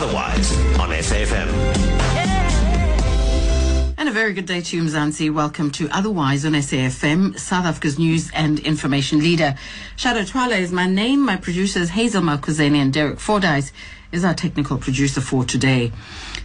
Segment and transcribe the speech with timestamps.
[0.00, 1.48] Otherwise on SAFM.
[3.98, 5.34] And a very good day to you, Mzansi.
[5.34, 9.56] Welcome to Otherwise on SAFM, South Africa's news and information leader.
[9.96, 11.24] Shado Twala is my name.
[11.24, 13.72] My producers Hazel Malkuzeni and Derek Fordyce
[14.12, 15.90] is our technical producer for today.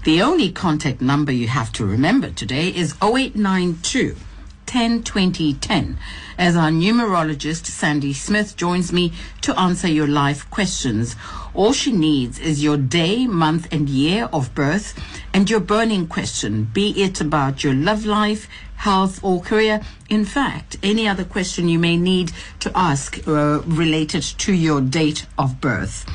[0.04, 4.16] The only contact number you have to remember today is 0892
[4.66, 5.98] 10 20 10
[6.38, 11.16] as our numerologist Sandy Smith joins me to answer your life questions.
[11.54, 15.00] All she needs is your day, month, and year of birth
[15.33, 19.82] and your burning question, be it about your love life, health, or career.
[20.10, 25.25] In fact, any other question you may need to ask uh, related to your date
[25.38, 26.05] of birth.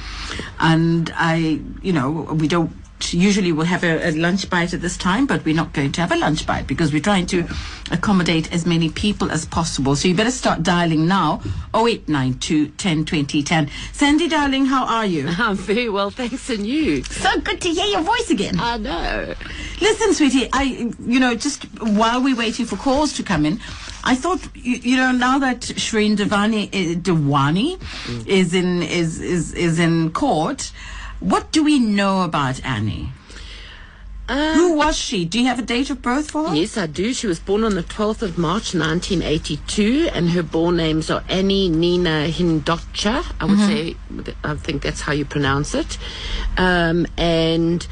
[0.59, 2.73] And I, you know, we don't
[3.13, 6.01] usually we'll have a, a, lunch bite at this time, but we're not going to
[6.01, 7.47] have a lunch bite because we're trying to
[7.91, 9.97] accommodate as many people as possible.
[9.97, 11.41] So you better start dialing now
[11.75, 13.71] 0892 10 20 10.
[13.93, 15.29] Sandy, darling, how are you?
[15.39, 17.05] I'm very well, thanks, and you?
[17.05, 18.59] So good to hear your voice again.
[18.59, 19.35] I know.
[19.81, 23.61] Listen, sweetie, I, you know, just while we're waiting for calls to come in,
[24.05, 28.27] I thought, you, you know, now that Shrien Devani, uh, Dewani mm.
[28.27, 30.73] is in is, is is in court.
[31.21, 33.11] What do we know about Anni?
[34.29, 35.25] Uh, Who was she?
[35.25, 36.55] Do you have a date of birth for her?
[36.55, 37.15] Yes, I do.
[37.15, 41.71] She was born on the 12th of March 1982, and her born names are Anni
[41.71, 43.25] Nina Hindocha.
[43.41, 44.21] I would mm-hmm.
[44.27, 45.97] say, I think that's how you pronounce it.
[46.59, 47.87] Um, and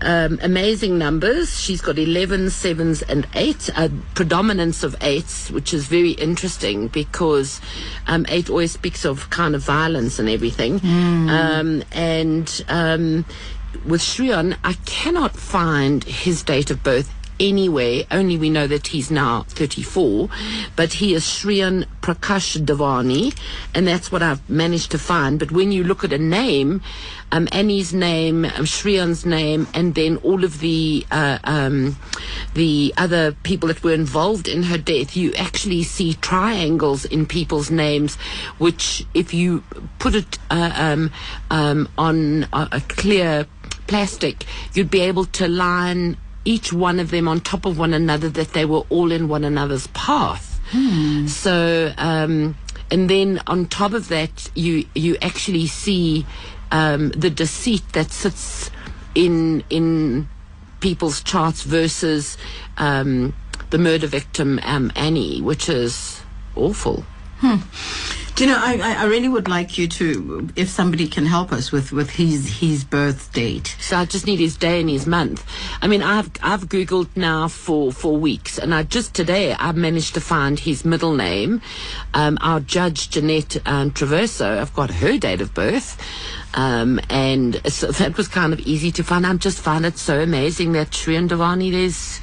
[0.00, 1.60] um, amazing numbers.
[1.60, 7.60] She's got 11 sevens and eight, a predominance of eights, which is very interesting because
[8.06, 10.80] um, eight always speaks of kind of violence and everything.
[10.80, 11.28] Mm.
[11.30, 13.24] Um, and um,
[13.84, 18.06] with Shrien, I cannot find his date of birth anyway.
[18.10, 20.28] Only we know that he's now 34,
[20.76, 23.36] but he is Shrien Prakash Devani,
[23.74, 25.38] and that's what I've managed to find.
[25.38, 26.82] But when you look at a name,
[27.30, 31.96] um, Anni's name, um, Shrien's name, and then all of the uh, um,
[32.54, 37.70] the other people that were involved in her death, you actually see triangles in people's
[37.70, 38.16] names,
[38.58, 39.62] which if you
[39.98, 41.10] put it uh, um,
[41.50, 43.46] um, on a, a clear
[43.86, 44.44] plastic,
[44.74, 46.16] you'd be able to line
[46.48, 49.44] each one of them on top of one another that they were all in one
[49.44, 50.58] another's path.
[50.70, 51.26] Hmm.
[51.26, 52.56] So, um,
[52.90, 56.24] and then on top of that, you you actually see
[56.72, 58.70] um, the deceit that sits
[59.14, 60.26] in in
[60.80, 62.38] people's charts versus
[62.78, 63.34] um,
[63.68, 66.22] the murder victim um, Anni, which is
[66.56, 67.04] awful.
[67.40, 67.58] Hmm.
[68.38, 71.72] Do you know, I, I really would like you to, if somebody can help us
[71.72, 73.74] with, with his his birth date.
[73.80, 75.44] So I just need his day and his month.
[75.82, 80.14] I mean, I've I've googled now for, for weeks, and I just today I managed
[80.14, 81.60] to find his middle name.
[82.14, 86.00] Um, our judge Jeanette um, Traverso, I've got her date of birth.
[86.54, 89.26] Um, and so that was kind of easy to find.
[89.26, 92.20] I just find it so amazing that Shrien Devani, there's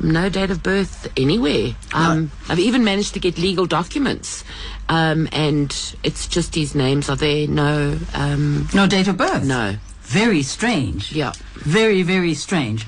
[0.00, 1.74] no date of birth anywhere.
[1.92, 4.44] Um, I've even managed to get legal documents,
[4.88, 7.46] um, and it's just his names are there.
[7.46, 9.44] No, um, no date of birth.
[9.44, 9.76] No.
[10.02, 11.12] Very strange.
[11.12, 11.32] Yeah.
[11.54, 12.86] Very very strange.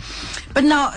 [0.54, 0.92] But now.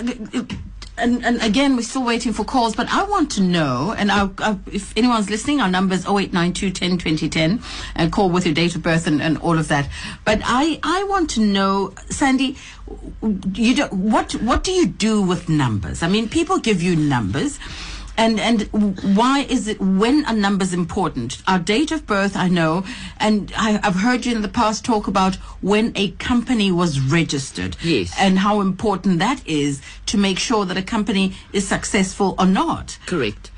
[0.96, 4.32] And, and, again, we're still waiting for calls, but I want to know, and I'll,
[4.38, 7.62] I'll, if anyone's listening, our number is 0892 10 20 10,
[7.96, 9.90] and call with your date of birth and, and all of that.
[10.24, 12.58] But I, I want to know, Sandy,
[13.54, 16.04] you do, what, what do you do with numbers?
[16.04, 17.58] I mean, people give you numbers
[18.18, 18.64] and and
[19.16, 21.42] why is it when a number is important?
[21.48, 22.86] Our date of birth, I know,
[23.18, 27.76] and I, have heard you in the past talk about when a company was registered.
[27.82, 28.14] Yes.
[28.20, 32.98] And how important that is to make sure that a company is successful or not.
[33.06, 33.52] Correct.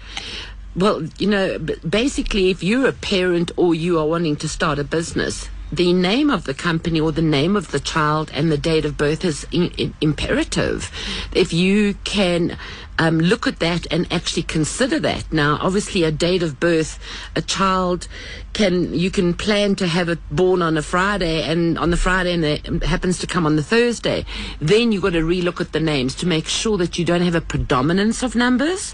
[0.76, 4.84] Well, you know, basically, if you're a parent or you are wanting to start a
[4.84, 8.86] business, the name of the company or the name of the child and the date
[8.86, 10.92] of birth is in, in, imperative.
[11.34, 12.58] If you can
[12.98, 15.32] um, look at that and actually consider that.
[15.32, 17.00] Now, obviously, a date of birth,
[17.36, 18.08] a child
[18.56, 22.34] can you can plan to have it born on a Friday, and on the Friday,
[22.34, 24.26] and it happens to come on the Thursday.
[24.62, 27.36] Then you've got to relook at the names to make sure that you don't have
[27.36, 28.94] a predominance of numbers.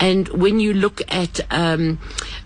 [0.00, 1.98] And when you look at, um,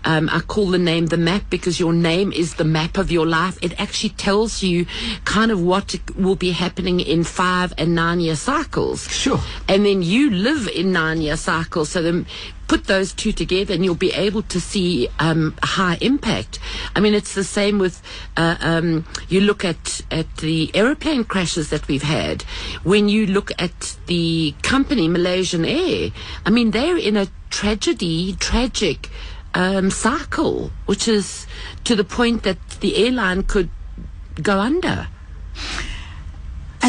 [0.03, 3.25] um, I call the name the map because your name is the map of your
[3.25, 3.57] life.
[3.61, 4.85] It actually tells you
[5.23, 9.09] kind of what will be happening in five and nine year cycles.
[9.09, 9.39] Sure.
[9.69, 11.89] And then you live in nine year cycles.
[11.89, 12.25] So then
[12.69, 16.59] put those two together and you'll be able to see um, high impact.
[16.95, 18.01] I mean, it's the same with
[18.37, 22.43] uh, um, you look at, at the aeroplane crashes that we've had.
[22.83, 26.11] When you look at the company, Malaysian Air,
[26.45, 29.09] I mean, they're in a tragedy, tragic
[29.55, 31.47] um, cycle, which is
[31.85, 33.71] to the point that the airline could
[34.41, 35.07] go under.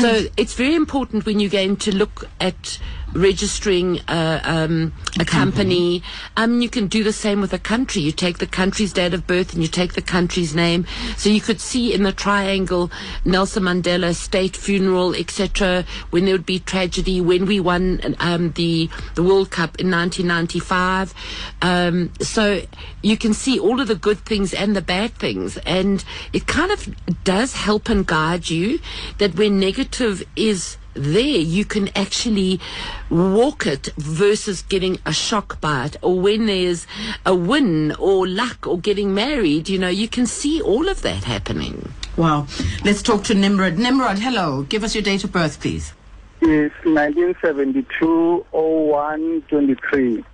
[0.01, 2.79] So it's very important when you're going to look at
[3.15, 6.03] registering uh, um, a company.
[6.37, 8.03] Um, you can do the same with a country.
[8.03, 10.87] You take the country's date of birth and you take the country's name.
[11.17, 12.91] So you could see in the triangle
[13.25, 15.85] Nelson Mandela state funeral, etc.
[16.11, 21.15] When there would be tragedy, when we won um, the the World Cup in 1995.
[21.63, 22.63] Um, so
[23.03, 26.71] you can see all of the good things and the bad things, and it kind
[26.71, 28.81] of does help and guide you
[29.19, 32.61] that when negative is there you can actually
[33.09, 36.87] walk it versus getting a shock by it or when there's
[37.25, 41.25] a win or luck or getting married you know you can see all of that
[41.25, 42.49] happening Wow.
[42.85, 43.79] Let's talk to Nimrod.
[43.79, 44.63] Nimrod, hello.
[44.65, 45.95] Give us your date of birth, please.
[46.43, 50.25] It's 1972 01 23.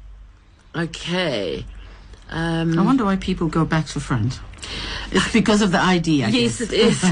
[0.76, 1.64] okay
[2.28, 4.40] I um, wonder why people go back to front.
[5.12, 6.60] It's because of the ID, I yes guess.
[6.60, 7.02] it is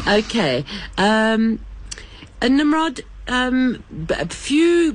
[0.08, 0.64] okay
[0.98, 1.58] um,
[2.42, 4.94] Nimrod um, a few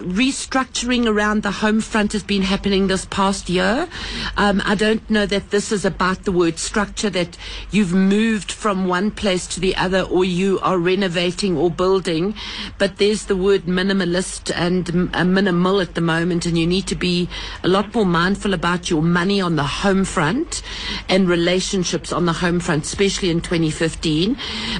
[0.00, 3.88] restructuring around the home front has been happening this past year.
[4.36, 7.36] Um, I don't know that this is about the word structure, that
[7.70, 12.34] you've moved from one place to the other or you are renovating or building,
[12.78, 16.96] but there's the word minimalist and uh, minimal at the moment, and you need to
[16.96, 17.28] be
[17.62, 20.62] a lot more mindful about your money on the home front
[21.08, 24.36] and relationships on the home front, especially in 2015.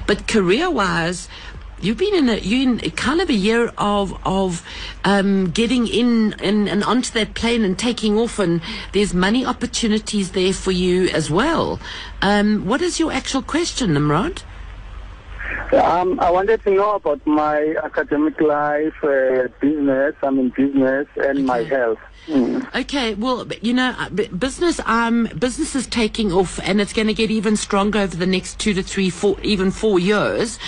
[0.07, 1.29] But career wise,
[1.83, 4.63] You've been in a you in kind of a year of of
[5.05, 8.61] um, getting in and, and onto that plane and taking off, and
[8.93, 11.81] there's money opportunities there for you as well.
[12.21, 14.43] Um, what is your actual question, Nimrod?
[15.73, 21.47] Um, I wanted to know about my academic life, uh, business, I'm in business, and
[21.47, 21.99] my health.
[22.27, 22.75] Mm.
[22.75, 27.15] Okay, well, you know, uh, business, um, business is taking off, and it's going to
[27.15, 30.59] get even stronger over the next two to three, four, even four years.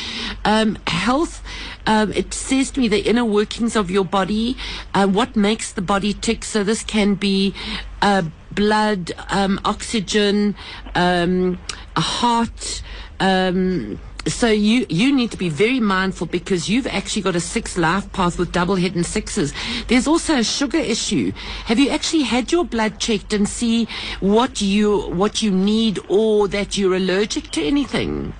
[0.44, 1.42] Um, health,
[1.86, 4.56] um, it says to me the inner workings of your body,
[4.94, 6.44] uh, what makes the body tick.
[6.44, 7.54] So this can be
[8.00, 10.54] uh, blood, um, oxygen,
[10.94, 11.58] um,
[11.96, 12.82] a heart.
[13.20, 17.76] Um, so you you need to be very mindful because you've actually got a six
[17.76, 19.52] life path with double hidden sixes.
[19.88, 21.32] There's also a sugar issue.
[21.66, 23.88] Have you actually had your blood checked and see
[24.20, 28.34] what you what you need or that you're allergic to anything?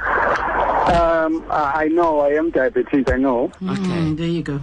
[0.00, 3.50] Um, I I know I am diabetic, I know.
[3.60, 4.60] Mm, there you go.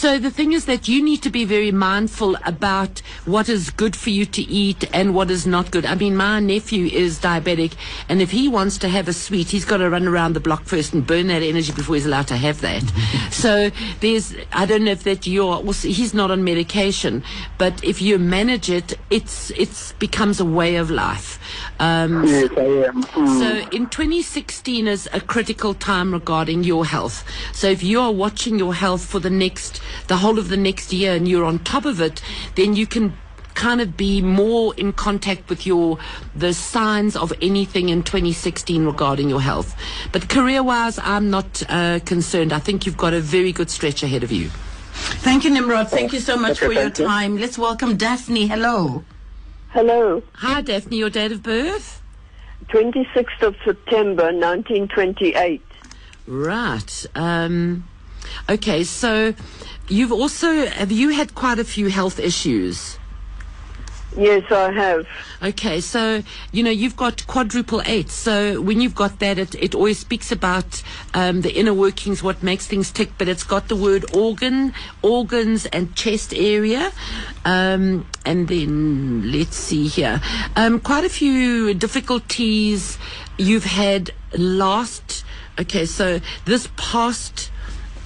[0.00, 3.94] So the thing is that you need to be very mindful about what is good
[3.94, 5.84] for you to eat and what is not good.
[5.84, 7.74] I mean, my nephew is diabetic,
[8.08, 10.64] and if he wants to have a sweet, he's got to run around the block
[10.64, 12.82] first and burn that energy before he's allowed to have that.
[13.30, 13.70] so
[14.00, 17.22] there's, I don't know if that you're, also, he's not on medication,
[17.58, 21.38] but if you manage it, it's it's becomes a way of life.
[21.78, 23.02] Um, Yes, I am.
[23.02, 23.38] Mm.
[23.38, 27.22] so in 2016 is a critical time regarding your health.
[27.52, 30.92] So if you are watching your health for the next, the whole of the next
[30.92, 32.22] year and you're on top of it,
[32.54, 33.12] then you can
[33.54, 35.98] kind of be more in contact with your
[36.34, 39.76] the signs of anything in 2016 regarding your health.
[40.12, 42.52] But career wise, I'm not uh, concerned.
[42.52, 44.48] I think you've got a very good stretch ahead of you.
[45.22, 45.88] Thank you, Nimrod.
[45.90, 47.06] Thank you so much Okay, for your thank you.
[47.06, 47.36] time.
[47.38, 48.46] Let's welcome Daphne.
[48.46, 49.04] Hello.
[49.70, 50.96] Hello, Hi, Daphne.
[50.96, 52.02] Your date of birth?
[52.70, 55.62] 26th of September 1928.
[56.26, 57.06] Right.
[57.14, 57.84] Um,
[58.48, 58.84] okay.
[58.84, 59.34] So
[59.90, 62.98] you've also have you had quite a few health issues?
[64.16, 65.06] Yes, I have.
[65.40, 68.10] Okay, so you know you've got quadruple eight.
[68.10, 70.82] So when you've got that, it, it always speaks about
[71.14, 73.12] um, the inner workings, what makes things tick.
[73.18, 76.90] But it's got the word organ, organs, and chest area.
[77.44, 80.20] Um, and then let's see here,
[80.56, 82.98] um, quite a few difficulties
[83.38, 85.24] you've had last.
[85.58, 87.50] Okay, so this past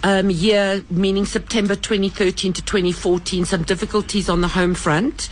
[0.05, 5.29] um, year, meaning September 2013 to 2014, some difficulties on the home front.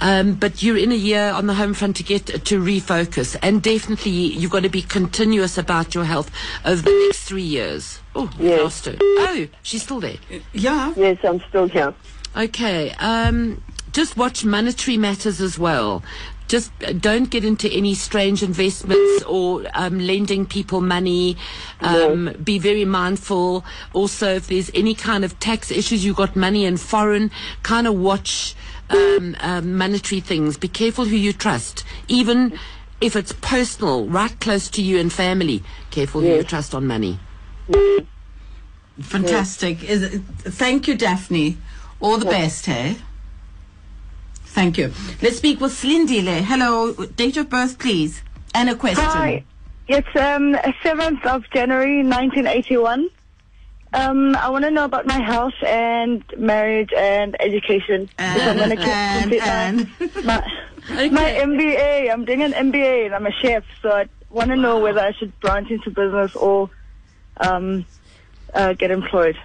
[0.00, 3.62] Um, but you're in a year on the home front to get to refocus, and
[3.62, 6.30] definitely you've got to be continuous about your health
[6.66, 8.00] over the next three years.
[8.16, 8.60] Oh, Yes.
[8.60, 8.96] lost her.
[9.00, 10.16] Oh, she's still there.
[10.52, 10.92] Yeah.
[10.96, 11.94] Yes, I'm still here.
[12.36, 12.90] Okay.
[12.98, 16.02] Um, just watch monetary matters as well.
[16.54, 21.36] Just uh, don't get into any strange investments or um, lending people money.
[21.80, 23.64] Um, Be very mindful.
[23.92, 27.32] Also, if there's any kind of tax issues, you've got money in foreign,
[27.64, 28.54] kind of watch
[28.88, 30.56] um, um, monetary things.
[30.56, 31.82] Be careful who you trust.
[32.06, 32.56] Even
[33.00, 37.18] if it's personal, right close to you and family, careful who you trust on money.
[39.00, 39.82] Fantastic.
[39.82, 40.22] Is it,
[40.62, 41.56] thank you, Daphne.
[41.98, 42.94] All the best, hey?
[44.54, 44.92] Thank you.
[45.20, 46.40] Let's speak with Slindile.
[46.44, 46.92] Hello.
[46.92, 48.22] Date of birth, please.
[48.54, 49.04] And a question.
[49.04, 49.44] Hi.
[49.88, 53.10] It's um, 7th of January 1981.
[53.92, 58.08] Um, I want to know about my health and marriage and education.
[58.16, 60.46] If I'm And, and, my,
[60.88, 62.12] my, my MBA.
[62.12, 65.10] I'm doing an MBA and I'm a chef, so I want to know whether I
[65.12, 66.70] should branch into business or
[67.38, 67.84] um,
[68.54, 69.36] uh, get employed.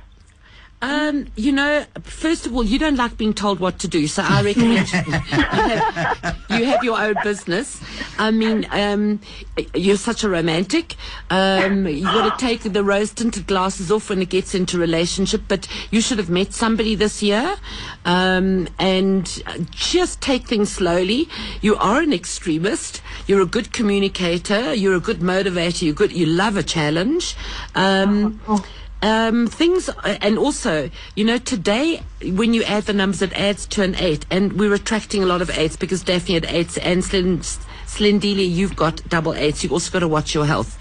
[0.82, 4.24] Um, you know, first of all, you don't like being told what to do, so
[4.26, 7.82] I recommend you, have, you have your own business.
[8.18, 9.20] I mean, um,
[9.74, 10.96] you're such a romantic.
[11.30, 15.42] Um, you got to take the rose tinted glasses off when it gets into relationship,
[15.50, 17.58] but you should have met somebody this year,
[18.06, 21.28] um, and just take things slowly.
[21.60, 23.02] You are an extremist.
[23.28, 24.74] You're a good communicator.
[24.74, 25.82] You're a good motivator.
[25.82, 26.14] You're good.
[26.14, 27.36] You love a challenge.
[27.76, 28.40] Um,
[29.02, 33.84] um, things, and also, you know, today when you add the numbers, it adds to
[33.84, 37.40] an eight, and we're attracting a lot of eights because Daphne had eights, and Slin,
[37.40, 39.64] Slindili, you've got double eights.
[39.64, 40.78] You've also got to watch your health,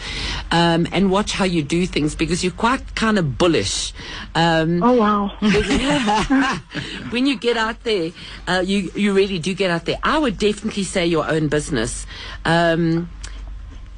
[0.51, 3.93] um, and watch how you do things because you're quite kind of bullish.
[4.35, 5.29] Um, Oh, wow.
[7.11, 8.11] when you get out there,
[8.47, 9.99] uh, you you really do get out there.
[10.03, 12.05] I would definitely say your own business.
[12.45, 13.09] Um,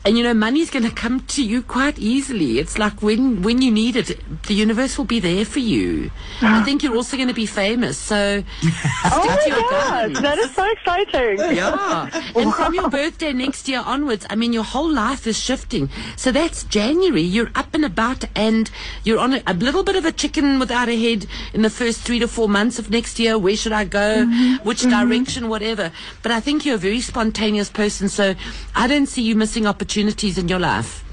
[0.05, 2.59] and you know, money's going to come to you quite easily.
[2.59, 6.11] It's like when when you need it, the universe will be there for you.
[6.41, 7.99] I think you're also going to be famous.
[7.99, 8.43] So
[9.05, 10.15] Oh, my God.
[10.15, 10.21] guns.
[10.23, 11.39] That is so exciting.
[11.51, 12.09] Yeah.
[12.37, 15.91] And from your birthday next year onwards, I mean, your whole life is shifting.
[16.17, 17.23] So that's January.
[17.23, 18.71] You're up and about and
[19.05, 22.01] you're on a, a little bit of a chicken without a head in the first
[22.03, 23.37] three to four months of next year.
[23.37, 24.25] Where should I go?
[24.25, 24.67] Mm-hmm.
[24.67, 25.09] Which mm-hmm.
[25.09, 25.49] direction?
[25.49, 25.93] Whatever.
[26.23, 28.09] But I think you're a very spontaneous person.
[28.09, 28.35] So
[28.75, 29.90] I don't see you missing opportunities
[30.39, 31.10] in your life.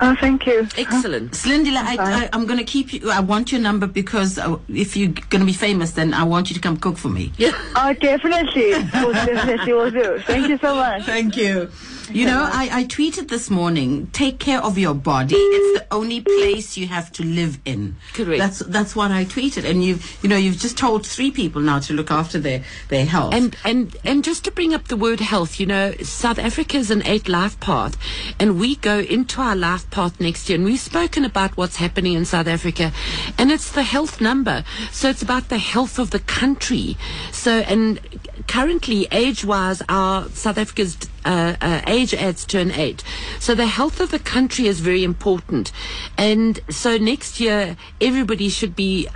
[0.00, 0.66] Oh, thank you.
[0.76, 1.32] Excellent.
[1.32, 3.10] Slindila, I, I, I'm going to keep you.
[3.10, 6.50] I want your number because uh, if you're going to be famous, then I want
[6.50, 7.32] you to come cook for me.
[7.36, 7.50] Yeah.
[7.76, 8.70] Oh, definitely.
[8.72, 10.18] Will definitely will do.
[10.20, 11.04] Thank you so much.
[11.04, 11.70] Thank you.
[12.10, 15.34] You know, I, I tweeted this morning, take care of your body.
[15.36, 17.96] It's the only place you have to live in.
[18.14, 18.38] Correct.
[18.38, 19.68] That's that's what I tweeted.
[19.68, 23.04] And you've you know, you've just told three people now to look after their, their
[23.04, 23.34] health.
[23.34, 26.90] And and and just to bring up the word health, you know, South Africa is
[26.90, 27.98] an eight life path,
[28.40, 30.56] and we go into our life path next year.
[30.56, 32.92] And we've spoken about what's happening in South Africa,
[33.36, 34.64] and it's the health number.
[34.92, 36.96] So it's about the health of the country.
[37.32, 38.00] So and
[38.46, 43.02] currently, age wise, our South Africa's uh, uh, age adds to an eight.
[43.38, 45.72] So the health of the country is very important,
[46.16, 49.08] and so next year everybody should be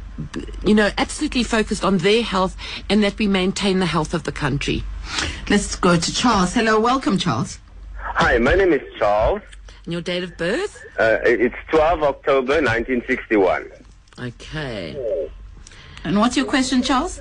[0.64, 2.56] you know, absolutely focused on their health
[2.88, 4.84] and that we maintain the health of the country.
[5.48, 6.54] Let's go to Charles.
[6.54, 7.58] Hello, welcome, Charles.
[7.96, 9.40] Hi, my name is Charles.
[9.84, 10.82] And your date of birth?
[10.98, 13.70] Uh, it's 12 October 1961.
[14.18, 15.28] Okay.
[16.04, 17.20] And what's your question, Charles?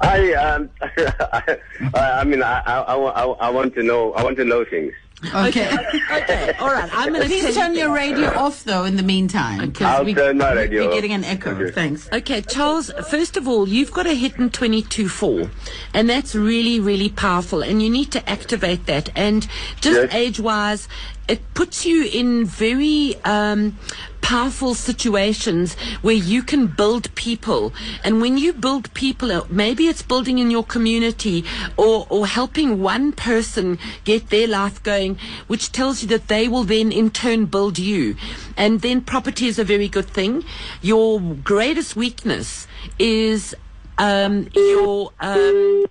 [0.00, 1.58] I, um, I,
[1.94, 4.92] I mean, I, I, I, I want to know, I want to know things.
[5.34, 5.74] Okay.
[6.12, 6.52] Okay.
[6.60, 6.90] All right.
[6.92, 9.72] I'm going to Please turn your radio off, though, in the meantime.
[9.72, 11.52] 'cause I'll we, turn my radio We're getting an echo.
[11.54, 11.70] Okay.
[11.70, 12.06] Thanks.
[12.12, 15.48] Okay, Charles, first of all, you've got a hidden 22-4,
[15.94, 19.08] and that's really, really powerful, and you need to activate that.
[19.16, 19.48] And
[19.80, 20.14] just Yes.
[20.14, 20.86] age-wise,
[21.28, 23.76] it puts you in very um,
[24.20, 27.72] powerful situations where you can build people.
[28.02, 31.44] And when you build people, uh, maybe it's building in your community
[31.76, 36.64] or, or helping one person get their life going, which tells you that they will
[36.64, 38.16] then in turn build you.
[38.56, 40.44] And then property is a very good thing.
[40.82, 42.66] Your greatest weakness
[42.98, 43.54] is
[43.98, 45.86] um, your um,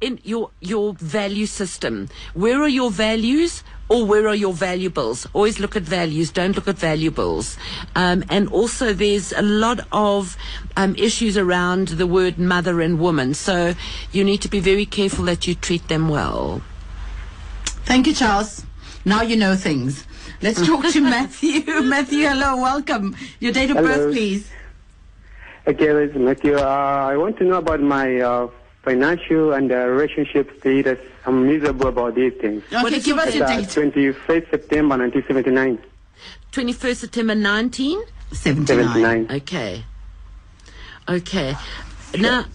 [0.00, 2.08] in your your value system.
[2.34, 3.62] Where are your values?
[3.90, 5.26] Or where are your valuables?
[5.32, 7.58] Always look at values, don't look at valuables.
[7.96, 10.36] Um, and also, there's a lot of
[10.76, 13.34] um, issues around the word mother and woman.
[13.34, 13.74] So
[14.12, 16.62] you need to be very careful that you treat them well.
[17.84, 18.64] Thank you, Charles.
[19.04, 20.06] Now you know things.
[20.40, 21.64] Let's talk to Matthew.
[21.82, 23.16] Matthew, hello, welcome.
[23.40, 23.88] Your date of Hello.
[23.88, 24.48] birth, please.
[25.66, 26.54] Okay, this is Matthew.
[26.56, 26.62] Uh,
[27.10, 28.48] I want to know about my uh,
[28.82, 30.98] financial and uh, relationship status.
[31.26, 32.62] I'm miserable about these things.
[32.70, 33.66] What Okay, is give your us your date.
[33.68, 35.78] 21st September 1979.
[36.52, 38.02] 21st September 19?
[38.32, 38.66] 79.
[39.26, 39.36] 79.
[39.42, 39.84] Okay.
[41.08, 41.54] Okay.
[42.16, 42.46] Now,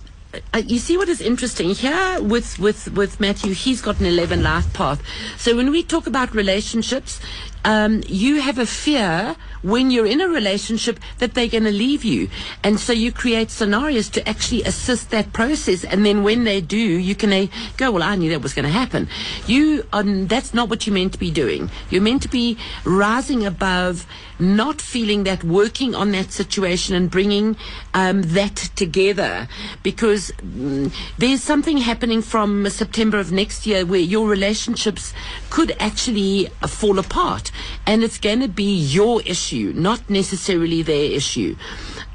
[0.53, 3.53] uh, you see what is interesting here with, with, with Matthew?
[3.53, 5.01] He's got an 11 life path.
[5.37, 7.19] So when we talk about relationships,
[7.65, 12.05] um, you have a fear when you're in a relationship that they're going to leave
[12.05, 12.29] you.
[12.63, 15.83] And so you create scenarios to actually assist that process.
[15.83, 18.65] And then when they do, you can uh, go, well, I knew that was going
[18.65, 19.09] to happen.
[19.47, 21.71] You, that's not what you're meant to be doing.
[21.89, 24.05] You're meant to be rising above,
[24.37, 27.57] not feeling that, working on that situation and bringing
[27.95, 29.47] um, that together.
[29.81, 35.11] Because mm, there's something happening from September of next year where your relationships
[35.49, 37.49] could actually uh, fall apart.
[37.85, 41.55] And it's going to be your issue, not necessarily their issue.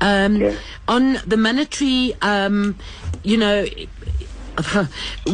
[0.01, 0.55] Um, Yeah.
[0.89, 2.77] On the monetary, um,
[3.23, 3.67] you know,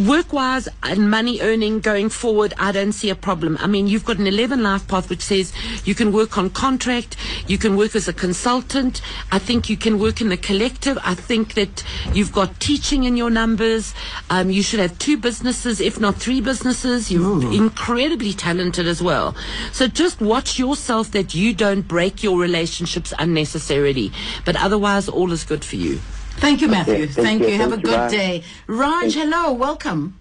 [0.06, 3.56] work wise and money earning going forward, I don't see a problem.
[3.61, 5.52] I mean, you've got an 11 life path which says
[5.85, 9.00] you can work on contract, you can work as a consultant,
[9.32, 10.99] I think you can work in the collective.
[11.02, 13.94] I think that you've got teaching in your numbers.
[14.30, 17.11] Um, you should have two businesses, if not three businesses.
[17.11, 19.35] You're incredibly talented as well.
[19.73, 24.12] So just watch yourself that you don't break your relationships unnecessarily.
[24.44, 26.00] But otherwise, all is good for you.
[26.38, 26.95] Thank you, Matthew.
[26.95, 27.49] Okay, thank, thank you.
[27.49, 28.09] you, Have a thank you, good bye.
[28.11, 28.45] day.
[28.66, 29.52] Raj, hello.
[29.52, 30.21] Welcome.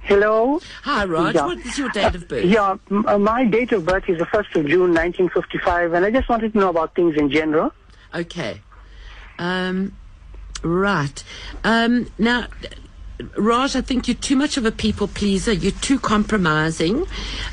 [0.00, 0.60] Hello.
[0.84, 1.34] Hi, Raj.
[1.34, 1.46] Yeah.
[1.46, 2.44] What is your date of birth?
[2.44, 6.10] Yeah, m- uh, my date of birth is the 1st of June 1955, and I
[6.10, 7.72] just wanted to know about things in general.
[8.14, 8.62] Okay.
[9.38, 9.92] Um,
[10.62, 11.22] right.
[11.64, 12.46] Um, now,
[13.36, 15.52] Raj, I think you're too much of a people pleaser.
[15.52, 17.04] You're too compromising.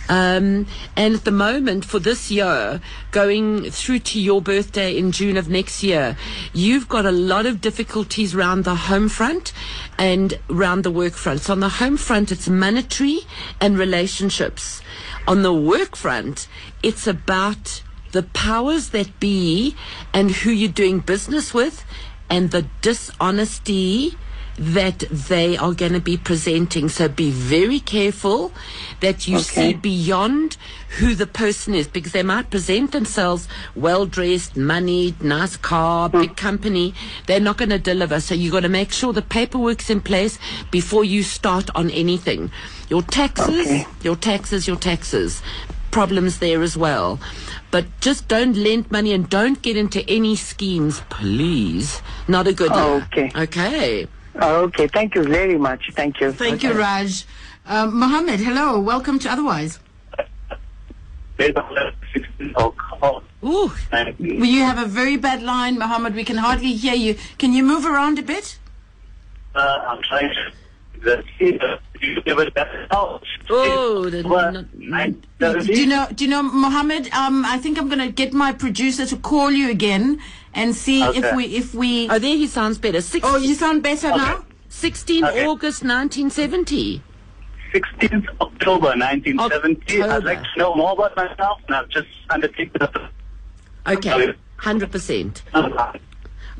[0.10, 2.79] Um, and at the moment, for this year,
[3.10, 6.17] going through to your birthday in June of next year,
[6.53, 9.53] you've got a lot of difficulties around the home front
[9.98, 11.41] and around the work front.
[11.41, 13.22] So on the home front, it's monetary
[13.60, 14.84] and relationships.
[15.27, 16.48] On the work front,
[16.84, 17.81] it's about
[18.12, 19.75] the powers that be
[20.13, 21.84] and who you're doing business with
[22.29, 24.15] and the dishonesty
[24.57, 26.88] that they are going to be presenting.
[26.89, 28.53] So be very careful
[29.01, 30.57] that you see beyond
[30.97, 36.21] who the person is because they might present themselves well dressed, moneyed, nice car, hmm.
[36.21, 36.93] big company.
[37.27, 38.19] They're not going to deliver.
[38.21, 40.39] So you've got to make sure the paperwork's in place
[40.71, 42.51] before you start on anything.
[42.89, 43.85] Your taxes, Okay.
[44.03, 45.41] your taxes, your taxes.
[45.91, 47.19] Problems there as well.
[47.71, 52.01] But just don't lend money and don't get into any schemes, please.
[52.27, 53.31] Not a good Oh, okay.
[53.35, 54.07] Okay.
[54.41, 55.91] Okay, thank you very much.
[55.93, 56.31] Thank you.
[56.31, 57.25] Thank you, Raj.
[57.65, 58.79] Um, Mohammed, hello.
[58.79, 59.79] Welcome to Otherwise.
[62.55, 62.73] Oh,
[63.43, 63.71] Ooh.
[63.91, 66.15] Well, you have a very bad line, Mohammed.
[66.15, 67.15] We can hardly hear you.
[67.37, 68.57] Can you move around a bit?
[69.53, 70.51] Uh, I'm trying to.
[71.03, 71.24] The,
[72.01, 73.24] you give it better help.
[73.50, 75.10] Oh, the- Well, not- I-
[75.64, 76.08] Do you know?
[76.14, 77.12] Do you know, Mohammed?
[77.14, 80.20] Um, I think I'm going to get my producer to call you again
[80.53, 82.10] and see if we if we.
[82.10, 83.01] Oh, there he sounds better.
[83.01, 84.44] Six, Oh, you sound better now.
[84.70, 85.46] 16 Okay.
[85.46, 87.01] August 1970.
[87.74, 90.01] 16th October 1970.
[90.01, 93.10] I'd like to know more about myself, and I've just undertaken a
[93.94, 94.34] Okay.
[94.60, 95.42] 100%.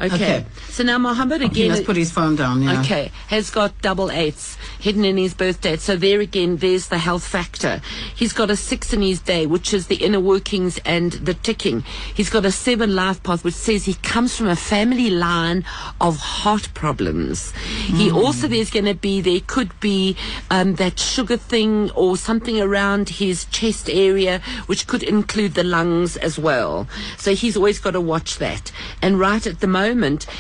[0.01, 0.15] Okay.
[0.15, 0.45] Okay.
[0.69, 1.69] So now Mohammed He again.
[1.69, 2.62] must put his phone down.
[2.62, 2.81] Yeah.
[2.81, 5.79] Okay, has got double eights hidden in his birth date.
[5.79, 7.81] So there again, there's the health factor.
[8.13, 11.81] He's got a six in his day, which is the inner workings and the ticking.
[12.13, 15.63] He's got a seven life path, which says he comes from a family line
[16.01, 17.53] of heart problems.
[17.86, 20.17] He also, there's going to be, there could be
[20.51, 26.17] um, that sugar thing or something around his chest area, which could include the lungs
[26.17, 26.86] as well.
[27.17, 28.73] So he's always got to watch that.
[29.01, 29.85] And right at the moment,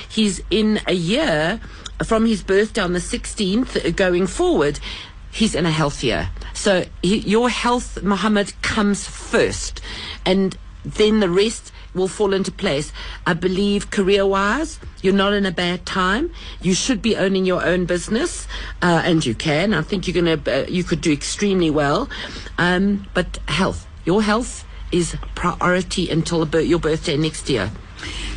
[0.09, 1.59] he's in a year
[2.03, 4.79] from his birthday on the 16th uh, going forward,
[5.31, 6.29] he's in a healthier.
[6.53, 9.81] So he, your health, Muhammad, comes first.
[10.25, 12.91] And then the rest will fall into place.
[13.25, 16.31] I believe career wise, you're not in a bad time.
[16.61, 18.47] You should be owning your own business,
[18.81, 19.73] uh, and you can.
[19.73, 22.09] I think you're going to, uh, you could do extremely well.
[22.57, 27.71] Um, but health, your health is priority until your birthday next year.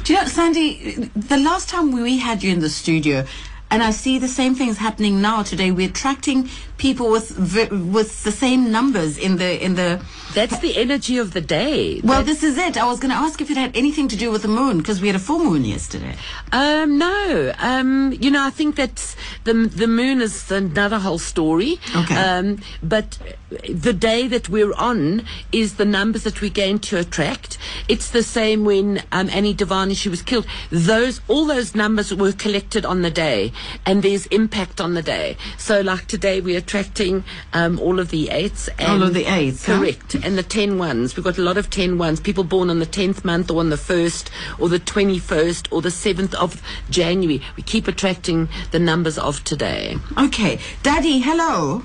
[0.08, 0.94] Do you know, Sandy?
[1.14, 3.26] The last time we had you in the studio,
[3.70, 5.70] and I see the same things happening now today.
[5.70, 10.00] We're attracting people with with the same numbers in the in the.
[10.34, 12.00] That's the energy of the day.
[12.02, 12.78] Well, That- this is it.
[12.78, 15.00] I was going to ask if it had anything to do with the moon because
[15.02, 16.14] we had a full moon yesterday.
[16.52, 17.52] Um, no.
[17.58, 21.78] Um, you know, I think that the the moon is another whole story.
[21.94, 22.16] Okay.
[22.16, 23.18] Um, but
[23.50, 27.58] the day that we're on is the numbers that we're going to attract.
[27.88, 30.46] It's the same when um, Anni Devani she was killed.
[30.70, 33.52] Those all those numbers were collected on the day,
[33.86, 35.36] and there's impact on the day.
[35.56, 38.68] So, like today, we're attracting um, all of the eights.
[38.78, 39.78] And All of the eights, huh?
[39.78, 40.14] Correct.
[40.16, 41.16] And the ten ones.
[41.16, 42.20] We've got a lot of ten ones.
[42.20, 45.80] People born on the tenth month or on the first or the twenty first or
[45.80, 47.40] the seventh of January.
[47.56, 49.96] We keep attracting the numbers of today.
[50.18, 51.82] Okay, Daddy, hello.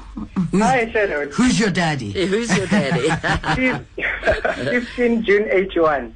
[0.54, 1.32] Hi, Sharon.
[1.32, 2.12] Who's your daddy?
[2.12, 3.10] Hey, Who's your daddy?
[4.70, 6.16] 15 June 81.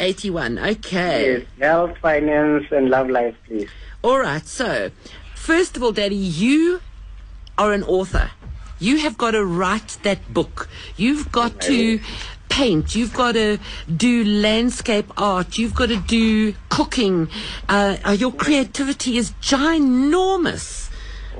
[0.00, 0.58] 81.
[0.58, 1.32] Okay.
[1.38, 3.68] Yes, health, finance, and love life, please.
[4.02, 4.46] All right.
[4.46, 4.90] So,
[5.34, 6.80] first of all, Daddy, you
[7.56, 8.30] are an author.
[8.78, 10.68] You have got to write that book.
[10.96, 12.00] You've got to
[12.48, 12.94] paint.
[12.94, 13.58] You've got to
[13.96, 15.58] do landscape art.
[15.58, 17.28] You've got to do cooking.
[17.68, 20.90] Uh, uh, your creativity is ginormous.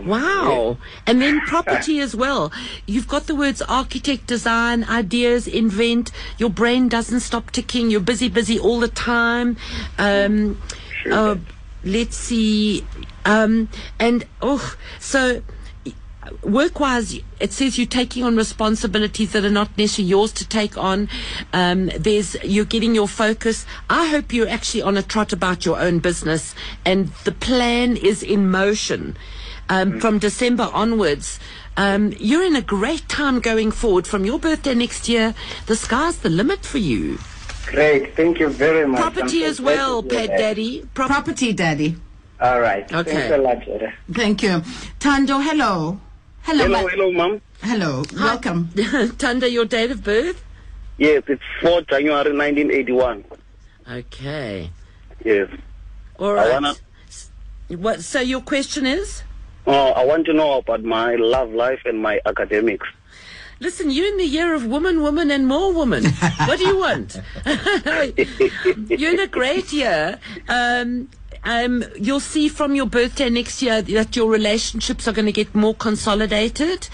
[0.03, 0.79] Wow.
[1.07, 2.53] And then property as well.
[2.87, 6.11] You've got the words architect, design, ideas, invent.
[6.39, 7.91] Your brain doesn't stop ticking.
[7.91, 9.57] You're busy, busy all the time.
[9.99, 10.61] Um,
[11.11, 11.37] uh,
[11.85, 12.85] let's see.
[13.25, 15.43] Um, and, oh, so
[16.43, 20.77] work wise, it says you're taking on responsibilities that are not necessarily yours to take
[20.77, 21.09] on.
[21.53, 23.67] Um, there's you're getting your focus.
[23.89, 26.55] I hope you're actually on a trot about your own business,
[26.85, 29.17] and the plan is in motion
[29.69, 31.39] um, from December onwards.
[31.77, 34.07] Um, you're in a great time going forward.
[34.07, 35.35] From your birthday next year,
[35.67, 37.19] the sky's the limit for you.
[37.67, 38.15] Great.
[38.15, 39.01] Thank you very much.
[39.01, 40.39] Property I'm as well, to hear Pat that.
[40.39, 40.87] Daddy.
[40.95, 41.97] Pro- Property daddy.
[42.41, 42.85] All right.
[42.93, 43.11] Okay.
[43.13, 43.93] Thanks a lot, Jada.
[44.13, 44.63] Thank you.
[45.01, 45.99] Tando, hello.
[46.43, 46.65] Hello.
[46.65, 47.41] Hello, ma- hello, ma'am.
[47.63, 48.03] hello.
[48.15, 48.71] Welcome.
[49.19, 50.45] Tando, your date of birth?
[50.99, 53.25] Yes, it's 4 January 1981.
[53.91, 54.71] Okay.
[55.25, 55.49] Yes.
[56.19, 56.53] All I right.
[56.53, 56.75] wanna-
[57.69, 58.03] What?
[58.03, 59.23] So your question is?
[59.67, 62.87] Uh, I want to know about my love life and my academics.
[63.61, 66.05] Listen, you're in the year of woman, woman, and more woman.
[66.47, 67.21] what do you want?
[68.91, 70.19] you're in a great year.
[70.49, 71.09] Um,
[71.45, 75.55] um, you'll see from your birthday next year that your relationships are going to get
[75.55, 76.89] more consolidated.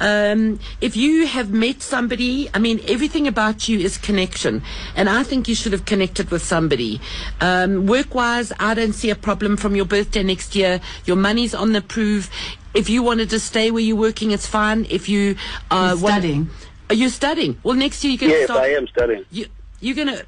[0.00, 4.62] Um, if you have met somebody, I mean, everything about you is connection.
[4.94, 7.00] And I think you should have connected with somebody.
[7.40, 10.80] Um, work wise, I don't see a problem from your birthday next year.
[11.04, 12.30] Your money's on the prove.
[12.74, 14.86] If you wanted to stay where you're working, it's fine.
[14.90, 15.36] If you
[15.70, 16.50] uh, You're want- studying.
[16.90, 17.58] are you studying?
[17.62, 18.60] Well, next year you're going to Yes, start.
[18.62, 19.24] I am studying.
[19.30, 19.46] You,
[19.80, 20.18] you're going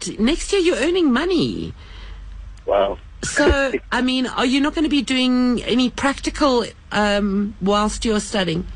[0.00, 0.60] to next year.
[0.62, 1.72] You're earning money.
[2.66, 2.98] Wow.
[3.22, 8.20] So, I mean, are you not going to be doing any practical um, whilst you're
[8.20, 8.66] studying?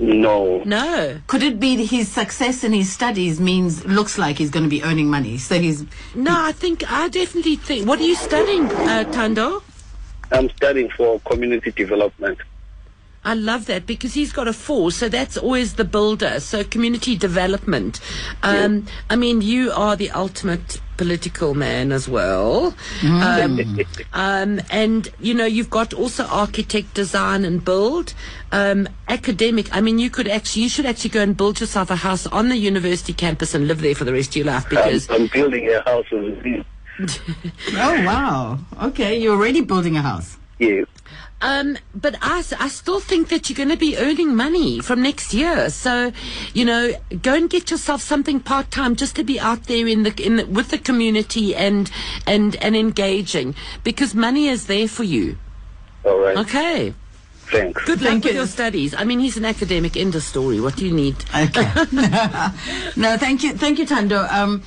[0.00, 0.62] No.
[0.64, 4.70] No, Could it be his success in his studies means looks like he's going to
[4.70, 5.36] be earning money?
[5.36, 6.32] So he's no.
[6.34, 7.86] I think I definitely think.
[7.86, 9.62] What are you studying, uh, Tando?
[10.32, 12.38] I'm studying for community development.
[13.22, 16.40] I love that because he's got a four, so that's always the builder.
[16.40, 18.00] So community development.
[18.42, 22.74] Um, I mean, you are the ultimate political man as well.
[23.02, 23.80] Um,
[24.12, 28.12] um, and you know, you've got also architect, design, and build.
[28.52, 29.74] Um, academic.
[29.74, 32.50] I mean, you could actually, you should actually go and build yourself a house on
[32.50, 35.08] the university campus and live there for the rest of your life I'm, because.
[35.08, 36.66] I'm building a house with this.
[37.76, 40.36] oh wow okay you're already building a house.
[40.58, 40.86] Yes.
[41.42, 45.70] Um, but I still think that you're going to be earning money from next year.
[45.70, 46.12] So,
[46.52, 50.02] you know, go and get yourself something part time just to be out there in
[50.02, 51.90] the, in the, with the community and,
[52.26, 55.38] and, and engaging because money is there for you.
[56.04, 56.36] All right.
[56.36, 56.94] Okay.
[57.50, 57.84] Thanks.
[57.84, 58.38] Good luck Thank with you.
[58.40, 58.94] your studies.
[58.94, 59.96] I mean, he's an academic.
[59.96, 60.60] End of story.
[60.60, 61.16] What do you need?
[61.34, 61.62] Okay.
[62.96, 64.24] no, thank you, thank you, Tando.
[64.30, 64.62] Um,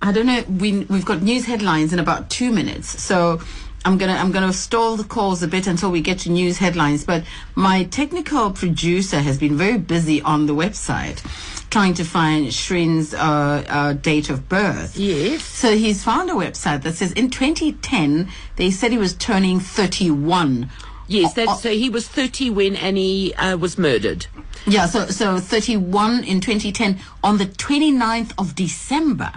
[0.00, 0.42] I don't know.
[0.48, 3.40] We we've got news headlines in about two minutes, so
[3.86, 7.04] I'm gonna I'm gonna stall the calls a bit until we get to news headlines.
[7.04, 7.22] But
[7.54, 11.22] my technical producer has been very busy on the website
[11.70, 14.96] trying to find Shrien's uh, uh, date of birth.
[14.96, 15.42] Yes.
[15.44, 20.68] So he's found a website that says in 2010 they said he was turning 31.
[21.08, 24.26] Yes, that's, so he was 30 when Anni uh, was murdered.
[24.66, 29.32] Yeah, so so 31 in 2010 on the 29th of December.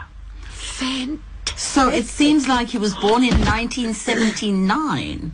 [0.46, 1.29] Fantastic.
[1.56, 5.32] So it seems like he was born in 1979.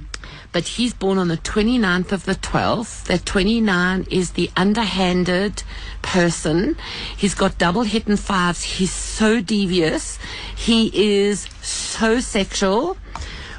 [0.51, 3.04] But he's born on the 29th of the 12th.
[3.06, 5.63] That 29 is the underhanded
[6.01, 6.78] person.
[7.17, 8.63] He's got double hit and fives.
[8.63, 10.17] He's so devious.
[10.56, 12.95] He is so sexual.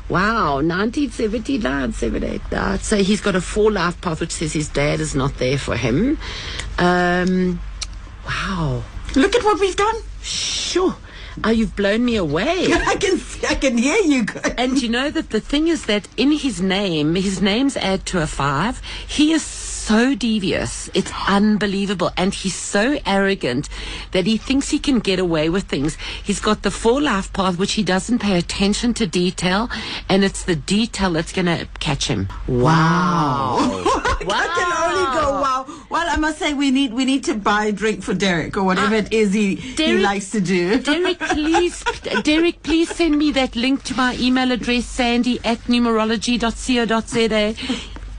[0.08, 2.78] Wow, 1979, 79.
[2.78, 5.76] So he's got a four life path, which says his dad is not there for
[5.76, 6.16] him.
[6.78, 7.60] Um,
[8.24, 8.84] wow.
[9.16, 9.96] Look at what we've done.
[10.22, 10.96] Sure.
[11.44, 12.66] Oh, you've blown me away.
[12.72, 14.26] I can I can hear you.
[14.56, 18.22] And you know that the thing is that in his name, his name's add to
[18.22, 18.80] a five.
[19.06, 19.42] He is
[19.86, 20.90] so devious.
[20.94, 22.10] It's unbelievable.
[22.16, 23.68] And he's so arrogant
[24.10, 25.96] that he thinks he can get away with things.
[26.24, 29.70] He's got the four life path, which he doesn't pay attention to detail.
[30.08, 32.28] And it's the detail that's going to catch him.
[32.48, 33.58] Wow.
[34.28, 35.66] I can only go wow.
[35.88, 38.64] Well, I must say we need we need to buy a drink for Derek or
[38.64, 40.80] whatever ah, it is he he Derek- likes to do.
[40.82, 41.84] Derek, please,
[42.24, 47.54] Derek, please send me that link to my email address, sandy at numerology.co.za.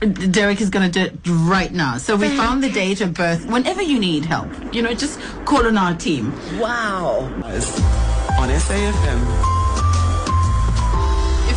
[0.00, 1.98] Derek is going to do it right now.
[1.98, 3.46] So we found the date of birth.
[3.46, 6.32] Whenever you need help, you know, just call on our team.
[6.58, 7.30] Wow.
[8.38, 9.67] on SAFM.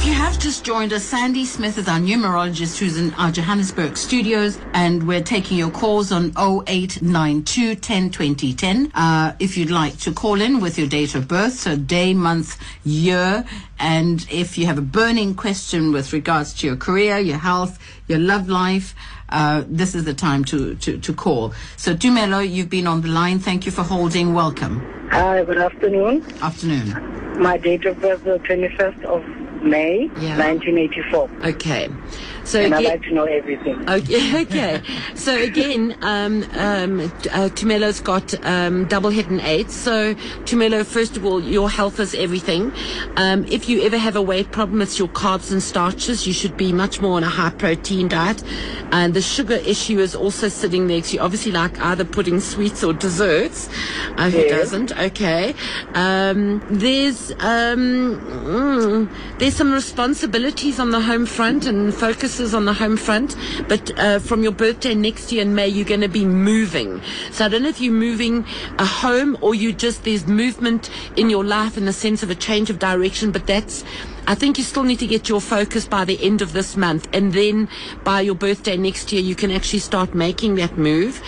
[0.02, 3.96] If you have just joined us, Sandy Smith is our numerologist who's in our Johannesburg
[3.96, 8.92] studios, and we're taking your calls on 0892 10 20 10.
[8.96, 12.58] Uh, if you'd like to call in with your date of birth, so day, month,
[12.84, 13.46] year,
[13.78, 18.18] and if you have a burning question with regards to your career, your health, your
[18.18, 18.96] love life,
[19.30, 21.54] uh, this is the time to, to, to call.
[21.78, 23.38] So, Tumelo, you've been on the line.
[23.38, 24.34] Thank you for holding.
[24.34, 24.82] Welcome.
[25.12, 26.26] Hi, good afternoon.
[26.42, 27.40] Afternoon.
[27.40, 30.38] My date of birth is the 21st of May, Yeah.
[30.38, 31.30] 1984.
[31.46, 31.90] Okay.
[32.52, 33.90] So And I'd again, like to know everything.
[33.90, 34.82] Okay, okay.
[35.16, 37.00] So again, um, um,
[37.32, 39.74] uh, Tumelo's got um, double hidden eights.
[39.74, 40.16] So
[40.48, 42.74] Tumelo, first of all, your health is everything.
[43.16, 46.28] Um, if you ever have a weight problem, it's your carbs and starches.
[46.28, 48.44] You should be much more on a high protein diet.
[48.92, 50.98] And the sugar issue is also sitting there.
[50.98, 53.70] you obviously like either pudding sweets or desserts.
[54.18, 54.52] Uh, who Yes.
[54.72, 54.92] doesn't?
[55.00, 55.56] Okay.
[55.94, 59.10] Um, there's um, mm,
[59.40, 61.94] there's some responsibilities on the home front and
[62.54, 63.36] on the home front.
[63.68, 67.02] But uh, from your birthday next year in May, you're going to be moving.
[67.32, 68.46] So I don't know if you're moving
[68.80, 72.36] a home or you just there's movement in your life in the sense of a
[72.36, 73.32] change of direction.
[73.32, 73.84] But that's
[74.28, 77.08] I think you still need to get your focus by the end of this month,
[77.14, 77.68] and then
[78.04, 81.22] by your birthday next year, you can actually start making that move.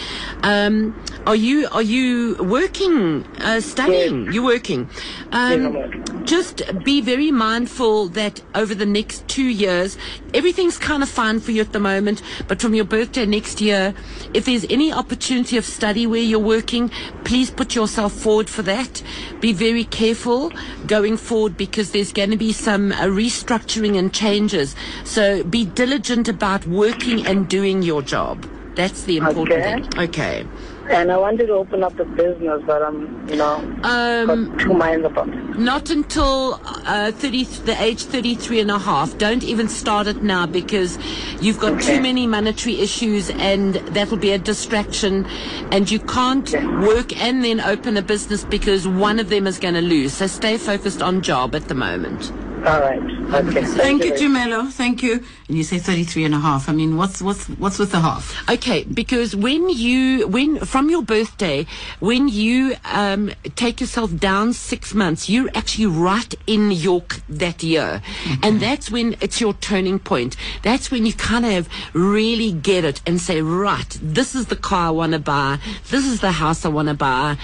[0.44, 4.32] Um, are you are you working, uh, studying?
[4.32, 4.90] You're working.
[5.32, 6.26] Um, working.
[6.26, 9.98] just be very mindful that over the next two years,
[10.34, 13.94] everything's kind of fine for you at the moment, but from your birthday next year,
[14.34, 16.90] if there's any opportunity of study where you're working,
[17.24, 19.02] please put yourself forward for that.
[19.40, 20.52] Be very careful
[20.88, 24.76] going forward because there's going to be some uh, restructuring and changes.
[25.04, 28.46] So be diligent about working and doing your job.
[28.76, 29.82] That's the important Okay.
[29.82, 30.00] thing.
[30.10, 30.48] Okay.
[30.90, 34.74] And I wanted to open up a business, but I'm, you know, Um, got two
[34.74, 35.58] minds about it.
[35.58, 39.18] Not until uh, 30, the age 33 and a half.
[39.18, 40.98] Don't even start it now because
[41.40, 41.96] you've got Okay.
[41.96, 45.26] too many monetary issues and that'll be a distraction.
[45.72, 49.76] And you can't work and then open a business because one of them is going
[49.76, 50.14] to lose.
[50.14, 52.34] So stay focused on job at the moment.
[52.66, 53.00] All right.
[53.34, 53.66] Okay.
[53.66, 54.70] Thank you, very- Tumelo.
[54.72, 55.24] Thank you.
[55.50, 56.70] And you say 33 and a half.
[56.70, 58.34] I mean, what's, what's, what's with the half?
[58.50, 61.66] Okay, because when you, when, from your birthday,
[62.00, 67.64] when you, um, take yourself down six months, you're actually right in your, c- that
[67.64, 68.02] year.
[68.42, 70.38] And that's when it's your turning point.
[70.62, 74.88] That's when you kind of really get it and say, right, this is the car
[74.88, 75.60] I want to buy.
[75.90, 77.38] This is the house I want to buy.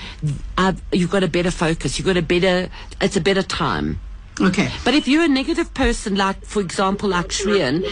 [0.58, 2.00] I've, you've got a better focus.
[2.00, 2.70] You've got a better,
[3.02, 4.00] it's a better time.
[4.42, 4.70] Okay.
[4.86, 7.84] But if you're a negative person, like for example, like Shrien,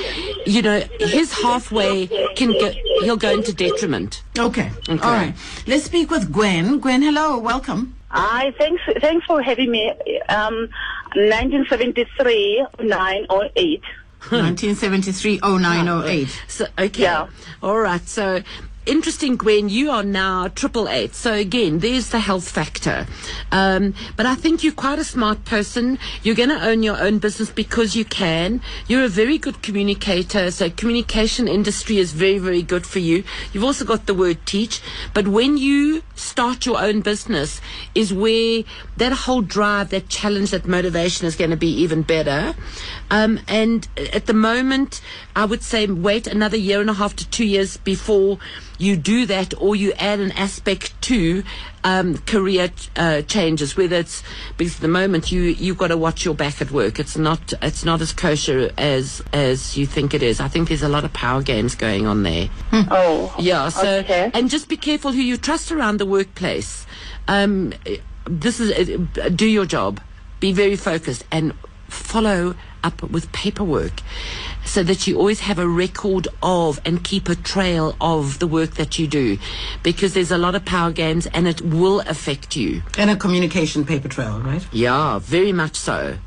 [0.45, 4.23] you know, his halfway can go, he'll go into detriment.
[4.37, 4.71] Okay.
[4.89, 5.33] All right.
[5.67, 6.79] Let's speak with Gwen.
[6.79, 7.37] Gwen, hello.
[7.37, 7.95] Welcome.
[8.09, 9.91] Hi, thanks, thanks for having me.
[10.29, 10.69] Um,
[11.15, 13.81] 1973, 9 or 8.
[14.29, 16.41] 1973 0908.
[16.47, 17.27] So okay, Yeah.
[17.61, 18.05] all right.
[18.07, 18.41] So
[18.87, 19.69] interesting, Gwen.
[19.69, 21.13] You are now triple eight.
[21.13, 23.05] So again, there's the health factor.
[23.51, 25.99] Um, but I think you're quite a smart person.
[26.23, 28.61] You're going to own your own business because you can.
[28.87, 30.51] You're a very good communicator.
[30.51, 33.23] So communication industry is very, very good for you.
[33.53, 34.81] You've also got the word teach.
[35.13, 37.61] But when you start your own business,
[37.93, 38.63] is where
[38.97, 42.55] that whole drive, that challenge, that motivation is going to be even better.
[43.09, 45.01] Um, and at the moment,
[45.37, 48.39] I would say wait another year and a half to two years before
[48.79, 51.43] you do that, or you add an aspect to
[51.83, 53.77] um, career uh, changes.
[53.77, 54.23] Whether it's
[54.57, 56.99] because at the moment you you've got to watch your back at work.
[56.99, 60.39] It's not it's not as kosher as as you think it is.
[60.39, 62.49] I think there's a lot of power games going on there.
[62.73, 63.33] Oh.
[63.39, 63.69] Yeah.
[63.69, 64.31] So Okay.
[64.33, 66.87] and just be careful who you trust around the workplace.
[67.27, 67.73] Um,
[68.25, 70.01] this is uh, do your job.
[70.39, 71.53] Be very focused and
[71.89, 74.01] follow up with paperwork
[74.67, 78.71] so that you always have a record of and keep a trail of the work
[78.75, 79.37] that you do
[79.81, 82.83] because there's a lot of power games and it will affect you.
[82.97, 84.65] And a communication paper trail, right?
[84.71, 86.17] Yeah, very much so.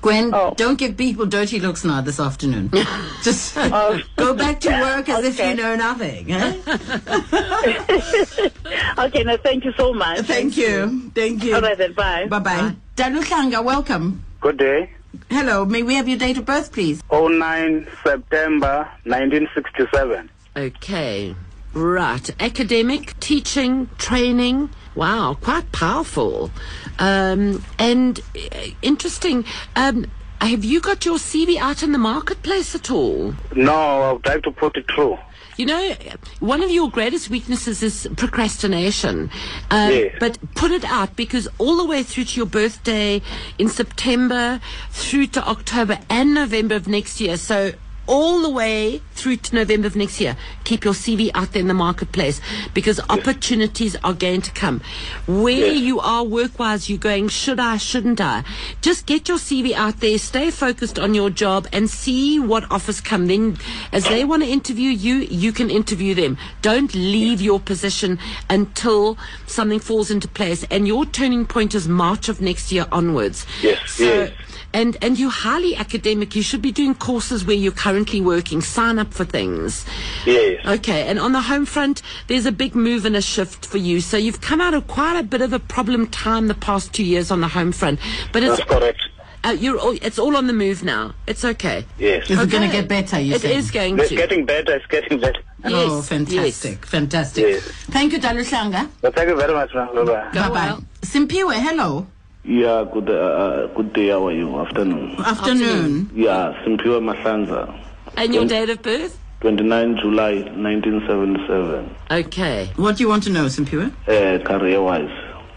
[0.00, 0.54] Gwen, Oh.
[0.56, 2.70] don't give people dirty looks now this afternoon.
[3.22, 6.32] Just go back to work as if you know nothing.
[6.32, 6.56] eh?
[8.98, 10.20] Okay, now thank you so much.
[10.20, 11.10] Thank you.
[11.14, 11.54] Thank you.
[11.56, 12.26] All right then, bye.
[12.26, 12.76] Bye bye.
[12.96, 14.24] Daluhlanga, welcome.
[14.40, 14.90] Good day.
[15.30, 17.02] Hello, may we have your date of birth, please?
[17.12, 20.30] 09 September 1967.
[20.56, 21.34] Okay.
[21.72, 22.30] Right.
[22.40, 24.70] Academic, teaching, training.
[24.94, 26.50] Wow, quite powerful.
[26.98, 29.44] Um, and uh, interesting.
[29.74, 30.06] Um,
[30.40, 33.34] have you got your CV out in the marketplace at all?
[33.54, 35.18] No, I would like to put it through.
[35.56, 35.94] You know,
[36.40, 39.30] one of your greatest weaknesses is procrastination.
[39.70, 40.16] Um, Yes.
[40.18, 43.22] But put it out because all the way through to your birthday
[43.58, 47.36] in September, through to October and November of next year.
[47.36, 47.72] So
[48.06, 51.68] all the way through to November of next year, keep your CV out there in
[51.68, 52.40] the marketplace
[52.74, 54.80] because opportunities are going to come.
[55.26, 55.80] Where Yes.
[55.82, 58.44] you are work wise, you're going, should I, shouldn't I?
[58.82, 63.00] Just get your CV out there, stay focused on your job and see what offers
[63.00, 63.26] come.
[63.26, 63.56] Then,
[63.92, 66.36] as they want to interview you, you can interview them.
[66.62, 68.18] Don't leave your position
[68.50, 70.64] until something falls into place.
[70.70, 73.46] And your turning point is March of next year onwards.
[73.62, 74.32] Yes, So, yes.
[74.74, 76.36] And and you're highly academic.
[76.36, 78.60] You should be doing courses where you're currently working.
[78.60, 79.86] Sign up for things.
[80.26, 80.66] Yes.
[80.66, 84.00] Okay, and on the home front, there's a big move and a shift for you.
[84.02, 87.04] So you've come out of quite a bit of a problem time the past two
[87.04, 87.98] years on the home front,
[88.32, 89.00] but it's That's correct.
[89.44, 91.14] uh, you're all, it's all on the move now.
[91.26, 91.84] It's okay.
[91.98, 92.28] Yes.
[92.28, 93.54] Is it going to get better, you It say?
[93.56, 94.16] is going It's to.
[94.16, 94.74] getting better.
[94.76, 95.40] It's getting better.
[95.66, 96.84] Oh, Yes, fantastic.
[96.84, 97.44] Fantastic.
[97.44, 97.62] Yes.
[97.96, 98.88] Thank you, Dalushanga.
[99.00, 99.88] But thank you very much, ma'am.
[99.94, 100.30] Bye-bye.
[100.34, 100.50] Bye bye.
[100.50, 100.84] well.
[101.02, 102.06] Simpiwe, hello.
[102.44, 104.08] Yeah, good, uh, good day.
[104.08, 104.58] How are you?
[104.58, 105.16] Afternoon.
[105.18, 106.10] Afternoon.
[106.14, 107.74] Yeah, Simpiwe Masanza.
[108.16, 109.18] And your date of birth?
[109.40, 111.96] 29 July 1977.
[112.10, 112.70] Okay.
[112.76, 113.90] What do you want to know, Simpiwe?
[114.06, 115.10] Uh, career-wise.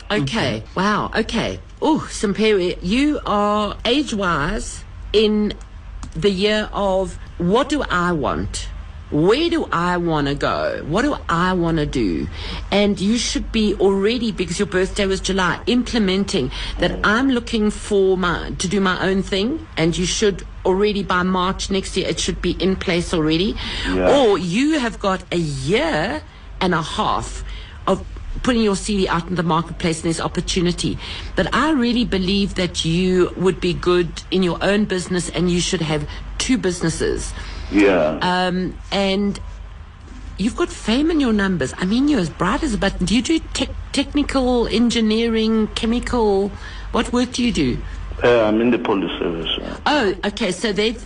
[0.10, 0.64] Okay.
[0.76, 1.12] Wow.
[1.14, 1.60] Okay.
[1.82, 5.54] Oh, Simpiwe, you are age wise in
[6.16, 8.70] the year of what do I want?
[9.10, 10.84] Where do I want to go?
[10.86, 12.28] What do I want to do?
[12.72, 18.18] And you should be already, because your birthday was July, implementing that I'm looking for
[18.18, 19.66] my, to do my own thing.
[19.78, 23.56] And you should already by March next year, it should be in place already.
[23.88, 24.14] Yeah.
[24.14, 26.22] Or you have got a year
[26.60, 27.46] and a half
[27.88, 28.06] of
[28.44, 30.98] putting your CV out in the marketplace and there's opportunity.
[31.36, 35.62] But I really believe that you would be good in your own business and you
[35.62, 37.34] should have two businesses.
[37.72, 38.20] Yeah.
[38.22, 39.40] Um, and
[40.38, 41.74] you've got fame in your numbers.
[41.78, 43.06] I mean, you're as bright as a button.
[43.06, 46.50] Do you do tech technical, engineering, chemical?
[46.92, 47.78] What work do you do?
[48.24, 49.50] uh, I'm in the police service.
[49.86, 50.52] Oh, okay.
[50.52, 50.98] So they,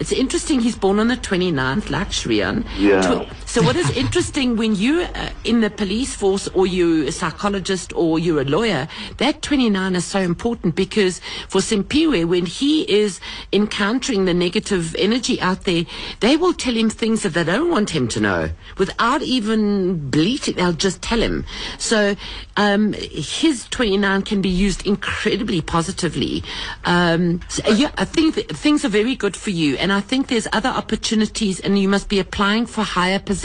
[0.00, 0.60] it's interesting.
[0.60, 2.66] He's born on the 29th, like Shrien.
[2.76, 3.24] Yeah.
[3.48, 7.94] So what is interesting when you're uh, in the police force or you're a psychologist
[7.96, 13.20] or you're a lawyer, that 29 is so important because for Simpiwe, when he is
[13.50, 15.86] encountering the negative energy out there,
[16.20, 20.56] they will tell him things that they don't want him to know without even bleating.
[20.56, 21.46] They'll just tell him.
[21.78, 22.16] So
[22.58, 26.44] um, his 29 can be used incredibly positively.
[26.84, 30.48] Um, so, yeah, I think things are very good for you, and I think there's
[30.52, 33.37] other opportunities, and you must be applying for higher positions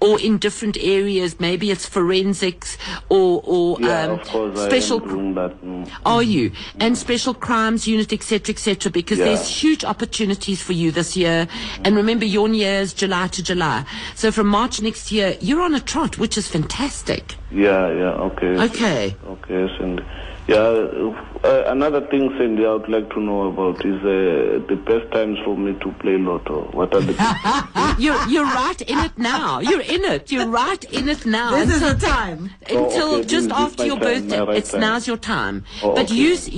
[0.00, 1.38] or in different areas.
[1.40, 2.76] Maybe it's forensics
[3.08, 5.00] or or Yeah, um, course, special.
[5.00, 5.64] I am doing that.
[5.64, 5.90] mm.
[6.04, 6.50] Are you
[6.80, 8.90] and special crimes unit, etc., etc.?
[8.90, 9.26] Because Yeah.
[9.26, 11.46] there's huge opportunities for you this year.
[11.84, 13.84] And remember, your year is July to July.
[14.14, 17.36] So from March next year, you're on a trot, which is fantastic.
[17.50, 18.56] Yeah, yeah, okay.
[18.58, 19.16] Okay.
[19.26, 20.02] Okay, Cindy.
[20.48, 21.12] Yeah,
[21.44, 25.38] uh, another thing, Cindy, I would like to know about is uh, the best times
[25.44, 26.68] for me to play lotto.
[26.72, 27.14] What are the
[27.98, 29.60] You're you're right in it now.
[29.60, 30.30] You're in it.
[30.32, 31.50] You're right in it now.
[31.52, 32.50] This is Until- the time.
[32.68, 34.40] Until Oh, okay, just after your time, birthday.
[34.40, 34.80] right it's time.
[34.80, 35.64] now's your time.
[35.82, 36.14] Oh, but okay.
[36.14, 36.50] you, s-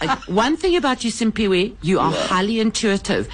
[0.00, 3.28] uh, one thing about you, Simpiwe, you are highly intuitive.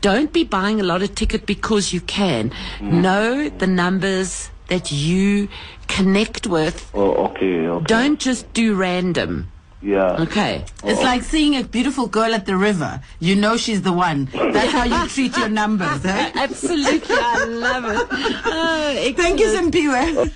[0.00, 2.50] Don't be buying a lot of ticket because you can.
[2.78, 3.02] Mm.
[3.02, 5.48] Know the numbers that you
[5.88, 6.90] connect with.
[6.94, 7.84] Oh, okay, okay.
[7.86, 9.50] Don't just do random.
[9.82, 10.22] Yeah.
[10.22, 10.64] Okay.
[10.84, 13.00] It's like seeing a beautiful girl at the river.
[13.18, 14.26] You know she's the one.
[14.26, 16.04] That's how you treat your numbers.
[16.04, 16.32] Eh?
[16.34, 18.08] Absolutely, I love it.
[18.44, 19.46] Oh, Thank you.
[19.46, 20.32] Simpiwe.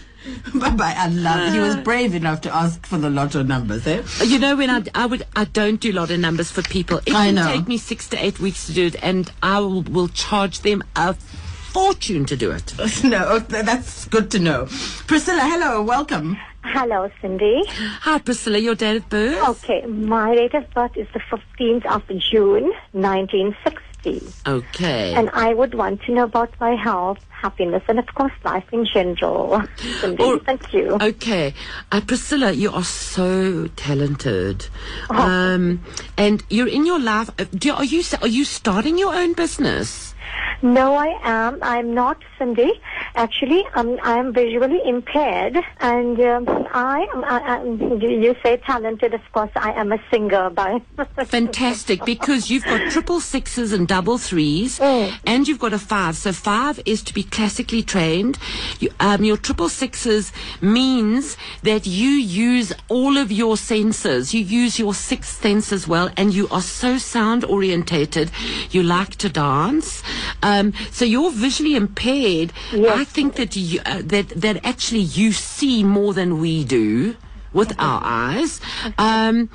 [0.58, 0.94] bye bye.
[0.96, 1.52] I love it.
[1.52, 3.86] He was brave enough to ask for the lotto numbers.
[3.86, 4.02] Eh?
[4.24, 6.98] You know, when I, I would, I don't do lot of numbers for people.
[7.04, 7.52] It I can know.
[7.52, 10.82] take me six to eight weeks to do it, and I will, will charge them
[10.96, 12.72] a fortune to do it.
[13.04, 14.66] no, that's good to know.
[15.06, 16.38] Priscilla, hello, welcome.
[16.66, 17.62] Hello, Cindy.
[17.68, 18.58] Hi, Priscilla.
[18.58, 19.48] Your date of birth?
[19.50, 24.32] Okay, my date of birth is the 15th of June, 1960.
[24.46, 25.14] Okay.
[25.14, 28.86] And I would want to know about my health, happiness, and of course life in
[28.86, 29.62] general.
[30.00, 30.96] Cindy, thank you.
[31.00, 31.54] Okay,
[31.92, 34.66] uh, Priscilla, you are so talented,
[35.10, 35.16] Oh.
[35.16, 35.80] um,
[36.16, 37.30] and you're in your life.
[37.38, 40.13] uh, Do, are you are you starting your own business?
[40.62, 41.58] No, I am.
[41.62, 42.72] I'm not Cindy.
[43.14, 47.06] Actually, um, I am visually impaired, and um, I.
[47.14, 49.12] I, I, you say talented.
[49.12, 50.48] Of course, I am a singer.
[50.48, 50.80] By
[51.26, 56.16] Fantastic, because you've got triple sixes and double threes, and you've got a five.
[56.16, 58.38] So five is to be classically trained.
[58.80, 64.32] You, um, your triple sixes means that you use all of your senses.
[64.32, 68.30] You use your sixth sense as well, and you are so sound orientated.
[68.70, 70.02] You like to dance.
[70.42, 72.52] Um, so you're visually impaired.
[72.72, 77.16] I think that you, uh, that that actually you see more than we do
[77.52, 78.60] with our eyes.
[78.98, 79.48] Um,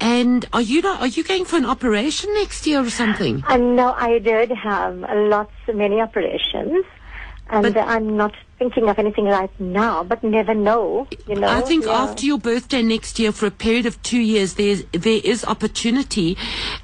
[0.00, 3.44] and are you not, are you going for an operation next year or something?
[3.46, 6.84] I know I did have lots, many operations,
[7.48, 11.48] and I'm not thinking of anything right now, but never know, you know.
[11.48, 12.02] I think yeah.
[12.02, 16.36] after your birthday next year, for a period of two years, there's there is opportunity,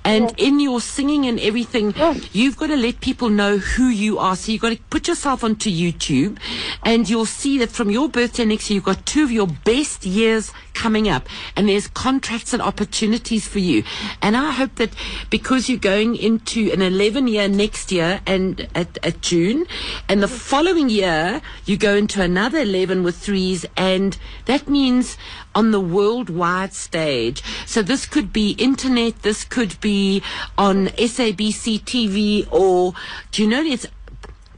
[0.05, 1.95] and in your singing and everything,
[2.33, 4.35] you've got to let people know who you are.
[4.37, 6.39] So you've got to put yourself onto YouTube,
[6.83, 10.05] and you'll see that from your birthday next year, you've got two of your best
[10.05, 13.83] years coming up, and there's contracts and opportunities for you.
[14.23, 14.91] And I hope that
[15.29, 19.66] because you're going into an 11 year next year and at, at June,
[20.09, 24.16] and the following year you go into another 11 with threes, and
[24.47, 25.19] that means
[25.55, 27.43] on the worldwide stage.
[27.66, 30.23] So this could be internet, this could be
[30.57, 32.95] on SABC TV, or
[33.31, 33.87] do you know it's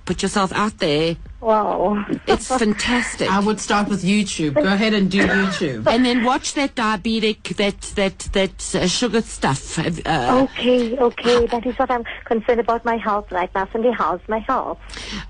[0.04, 1.16] put yourself out there.
[1.40, 2.04] Wow.
[2.26, 3.30] It's fantastic.
[3.30, 4.54] I would start with YouTube.
[4.54, 5.86] Go ahead and do YouTube.
[5.86, 9.78] and then watch that diabetic, that that that uh, sugar stuff.
[9.78, 11.46] Uh, okay, okay.
[11.46, 13.66] That is what I'm concerned about my health right now.
[13.72, 14.78] Cindy, how's my health?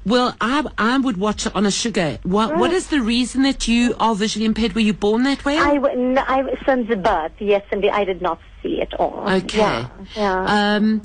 [0.04, 2.18] Well, I I would watch it on a sugar.
[2.24, 4.74] What what is the reason that you are visually impaired?
[4.74, 5.58] Were you born that way?
[5.58, 7.88] I, w- n- I since the birth, yes, Cindy.
[7.90, 9.24] I did not see it all.
[9.28, 9.58] Okay.
[9.58, 9.88] Yeah.
[10.16, 10.74] yeah.
[10.76, 11.02] Um,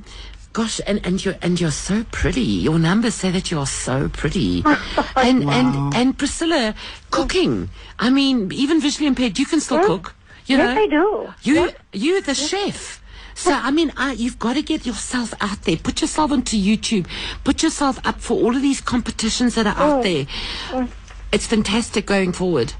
[0.56, 2.42] gosh, and, and you're and you're so pretty.
[2.42, 4.64] Your numbers say that you're so pretty.
[5.18, 6.74] and and and Priscilla,
[7.12, 7.70] cooking.
[8.00, 10.16] I mean, even visually impaired, you can still cook.
[10.46, 11.34] You yes, know, I do.
[11.44, 13.02] you you're the chef.
[13.36, 15.76] So I mean, I, you've got to get yourself out there.
[15.76, 17.06] Put yourself onto YouTube.
[17.44, 20.04] Put yourself up for all of these competitions that are out oh.
[20.04, 20.26] there.
[20.72, 20.88] Oh.
[21.34, 22.74] It's fantastic going forward.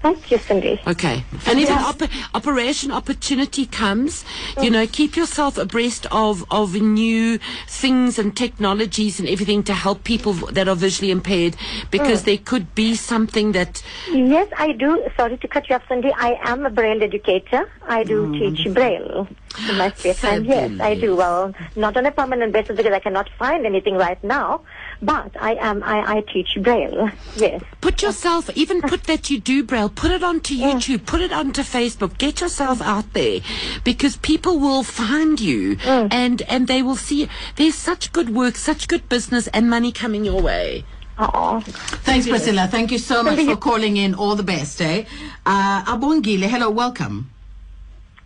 [0.00, 0.80] Thank you, Cindy.
[0.86, 1.24] Okay.
[1.46, 4.24] And if an op- operation opportunity comes,
[4.62, 10.04] you know, keep yourself abreast of, of new things and technologies and everything to help
[10.04, 11.56] people that are visually impaired
[11.90, 12.26] because Mm.
[12.26, 13.82] there could be something that.
[14.12, 15.04] Yes, I do.
[15.16, 16.12] Sorry to cut you off, Cindy.
[16.16, 17.68] I am a Braille educator.
[17.86, 19.26] I do teach Braille
[19.68, 20.44] in my spare time.
[20.44, 21.16] Yes, I do.
[21.16, 24.60] Well, not on a permanent basis because I cannot find anything right now.
[25.00, 25.82] But I am.
[25.84, 27.10] I, I teach Braille.
[27.36, 27.62] Yes.
[27.80, 31.62] Put yourself, even put that you do Braille, put it onto YouTube, put it onto
[31.62, 33.40] Facebook, get yourself out there
[33.84, 38.88] because people will find you and, and they will see there's such good work, such
[38.88, 40.84] good business and money coming your way.
[41.20, 42.68] Oh, Thanks, Priscilla.
[42.68, 44.14] Thank you so much for calling in.
[44.14, 45.04] All the best, eh?
[45.44, 47.30] Uh, Abongile, hello, welcome.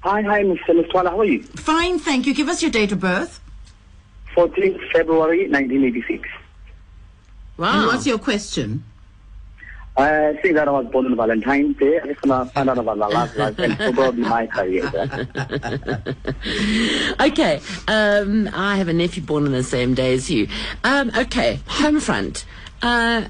[0.00, 0.70] Hi, hi, Mr.
[0.70, 1.10] Listwala.
[1.10, 1.42] How are you?
[1.42, 2.34] Fine, thank you.
[2.34, 3.40] Give us your date of birth.
[4.34, 6.28] 14th February 1986.
[7.58, 8.84] And what's your question?
[9.94, 12.00] I think that I was born on Valentine's Day.
[12.00, 14.86] I just want to find out about my last life and probably my career.
[17.20, 20.48] okay, um, I have a nephew born on the same day as you.
[20.82, 22.46] Um, okay, home front,
[22.80, 23.24] uh,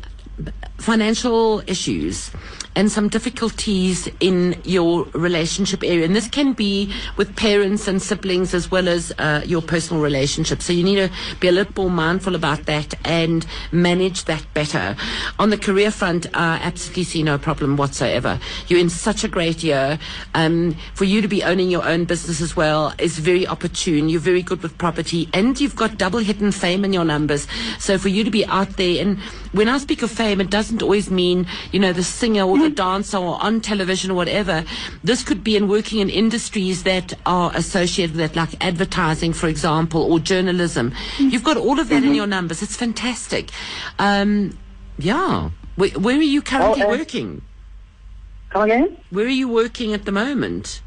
[0.79, 2.31] financial issues.
[2.75, 6.07] And some difficulties in your relationship area.
[6.07, 10.63] And this can be with parents and siblings as well as uh, your personal relationship.
[10.63, 14.97] So you need to be a little more mindful about that and manage that better.
[15.39, 18.41] On the career front, I absolutely see no problem whatsoever.
[18.69, 19.99] You're in such a great year.
[20.35, 24.09] Um, for you to be owning your own business as well is very opportune.
[24.09, 27.47] You're very good with property and you've got double hidden fame in your numbers.
[27.79, 29.19] So for you to be out there, and
[29.53, 32.71] when I speak of fame, it doesn't always mean, you know, the singer or the
[32.71, 34.65] dancer or on television or whatever.
[35.03, 39.49] This could be in working in industries that are associated with it, like advertising, for
[39.49, 40.95] example, or journalism.
[41.19, 42.63] You've got all of that in your numbers.
[42.63, 43.51] It's fantastic.
[43.99, 44.57] Um,
[44.99, 45.51] yeah.
[45.77, 47.43] Where, where are you currently Oh, uh, working?
[48.51, 48.97] Come again?
[49.11, 50.83] Where are you working at the moment?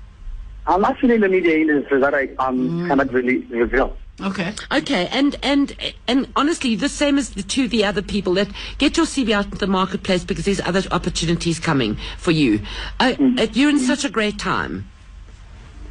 [0.67, 3.97] I'm actually in the media industry that I um, cannot really reveal.
[4.21, 4.53] Okay.
[4.71, 5.75] Okay, and and
[6.07, 8.47] and honestly, the same as the to the other people that
[8.77, 12.61] get your CV out into the marketplace because there's other opportunities coming for you.
[12.99, 14.89] Uh, uh, you're in such a great time.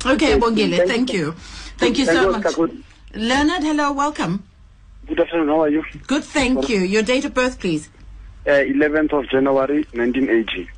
[0.07, 1.27] Okay, Abongile, Thank thank you.
[1.27, 1.33] you.
[1.79, 2.47] Thank you so you, much.
[2.47, 2.69] Oscar.
[3.15, 4.45] Leonard, hello, welcome.
[5.07, 5.49] Good afternoon.
[5.49, 5.85] How are you?
[6.07, 6.81] Good, thank you.
[6.81, 7.91] Your date of birth, please.
[8.47, 10.69] Uh, 11th of January 1980.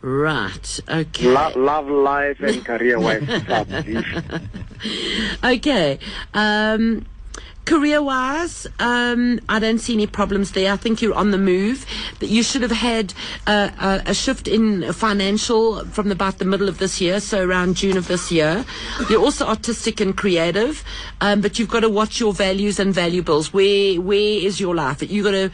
[0.00, 0.80] Right.
[0.88, 1.26] Okay.
[1.26, 3.22] Lo- love life and career wise.
[5.42, 5.98] okay.
[6.34, 7.04] Um,
[7.64, 10.72] career wise, um, I don't see any problems there.
[10.72, 11.84] I think you're on the move.
[12.20, 13.12] That you should have had
[13.46, 13.70] uh,
[14.06, 17.96] a, a shift in financial from about the middle of this year, so around June
[17.96, 18.64] of this year.
[19.10, 20.84] You're also artistic and creative,
[21.20, 23.52] um, but you've got to watch your values and valuables.
[23.52, 25.02] Where where is your life?
[25.10, 25.50] You got to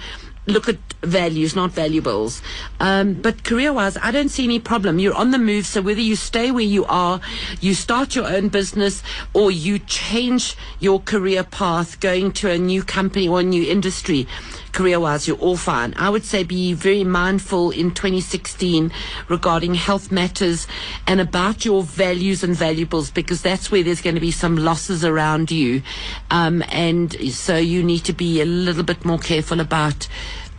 [0.46, 2.42] look at values, not valuables.
[2.80, 4.98] Um, but career-wise, I don't see any problem.
[4.98, 7.20] You're on the move, so whether you stay where you are,
[7.60, 12.82] you start your own business, or you change your career path, going to a new
[12.82, 14.26] company or a new industry,
[14.74, 15.94] career-wise, you're all fine.
[15.96, 18.92] I would say be very mindful in 2016
[19.28, 20.66] regarding health matters
[21.06, 25.04] and about your values and valuables because that's where there's going to be some losses
[25.04, 25.82] around you.
[26.30, 30.08] Um, and so you need to be a little bit more careful about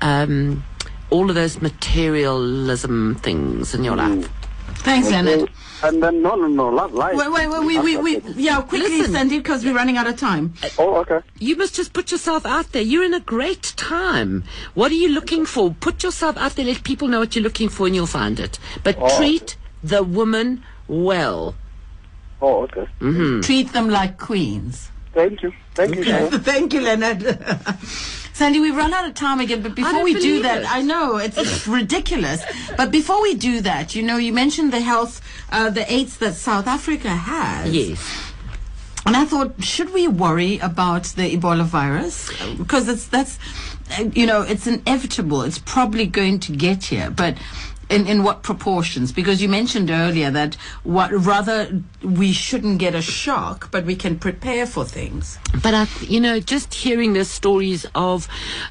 [0.02, 0.64] um,
[1.10, 4.30] all of those materialism things in your life.
[4.80, 5.50] Thanks, Leonard.
[5.88, 7.16] And then, no, no, no, not life.
[7.16, 9.14] Wait, wait, wait, we, we, we, yeah, quickly, Listen.
[9.14, 10.54] Sandy, because we're running out of time.
[10.78, 11.20] Oh, okay.
[11.40, 12.82] You must just put yourself out there.
[12.82, 14.44] You're in a great time.
[14.74, 15.72] What are you looking for?
[15.74, 16.66] Put yourself out there.
[16.66, 18.60] Let people know what you're looking for, and you'll find it.
[18.84, 19.18] But Oh.
[19.18, 21.56] treat the woman well.
[22.42, 22.88] Oh, okay.
[23.00, 23.42] Mm-hmm.
[23.42, 24.90] Treat them like queens.
[25.14, 25.54] Thank you.
[25.74, 26.04] Thank you.
[26.40, 27.22] Thank you, Leonard.
[28.36, 30.70] Sandy, we've run out of time again, but before we do that, it.
[30.70, 32.44] I know it's, it's ridiculous.
[32.76, 35.22] But before we do that, you know, you mentioned the health,
[35.54, 37.74] uh, the AIDS that South Africa has.
[37.74, 38.34] Yes.
[39.06, 42.30] And I thought, should we worry about the Ebola virus?
[42.58, 43.40] Because it's that's,
[43.98, 45.44] uh, you know, it's inevitable.
[45.44, 47.38] It's probably going to get here, but.
[47.88, 49.12] In, in what proportions?
[49.12, 54.18] Because you mentioned earlier that what rather we shouldn't get a shock, but we can
[54.18, 55.38] prepare for things.
[55.62, 58.28] But I, you know, just hearing the stories of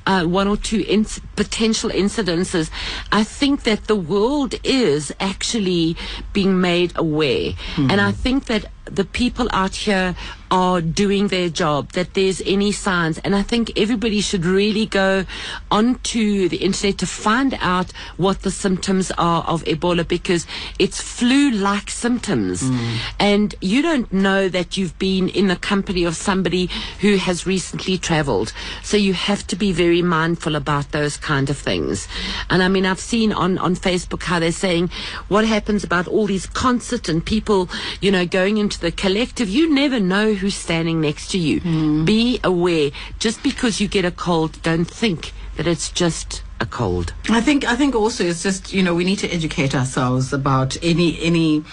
[0.07, 2.71] uh, one or two inc- potential incidences,
[3.13, 5.97] I think that the world is actually
[6.33, 10.15] being made aware, and I think that the people out here
[10.51, 13.19] are doing their job, that there's any signs.
[13.19, 15.25] And I think everybody should really go
[15.69, 20.47] onto the internet to find out what the symptoms are of Ebola because
[20.79, 22.63] it's flu like symptoms.
[22.63, 22.97] Mm.
[23.19, 26.71] And you don't know that you've been in the company of somebody
[27.01, 28.53] who has recently traveled.
[28.83, 32.07] So you have to be very mindful about those kind of things.
[32.49, 34.91] And I mean, I've seen on, on Facebook how they're saying
[35.27, 37.69] what happens about all these concerts and people,
[38.01, 39.49] you know, going into the collective.
[39.49, 41.61] You never know who's standing next to you.
[41.61, 42.05] Hmm.
[42.05, 42.91] Be aware.
[43.19, 47.13] Just because you get a cold, don't think that it's just a cold.
[47.29, 50.77] I think I think also it's just you know we need to educate ourselves about
[50.83, 51.65] any any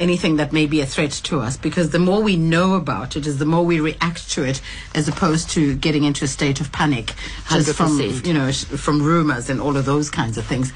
[0.00, 3.26] anything that may be a threat to us because the more we know about it
[3.26, 4.60] is the more we react to it
[4.94, 7.12] as opposed to getting into a state of panic
[7.50, 8.26] just from 100%.
[8.26, 10.72] you know from rumors and all of those kinds of things.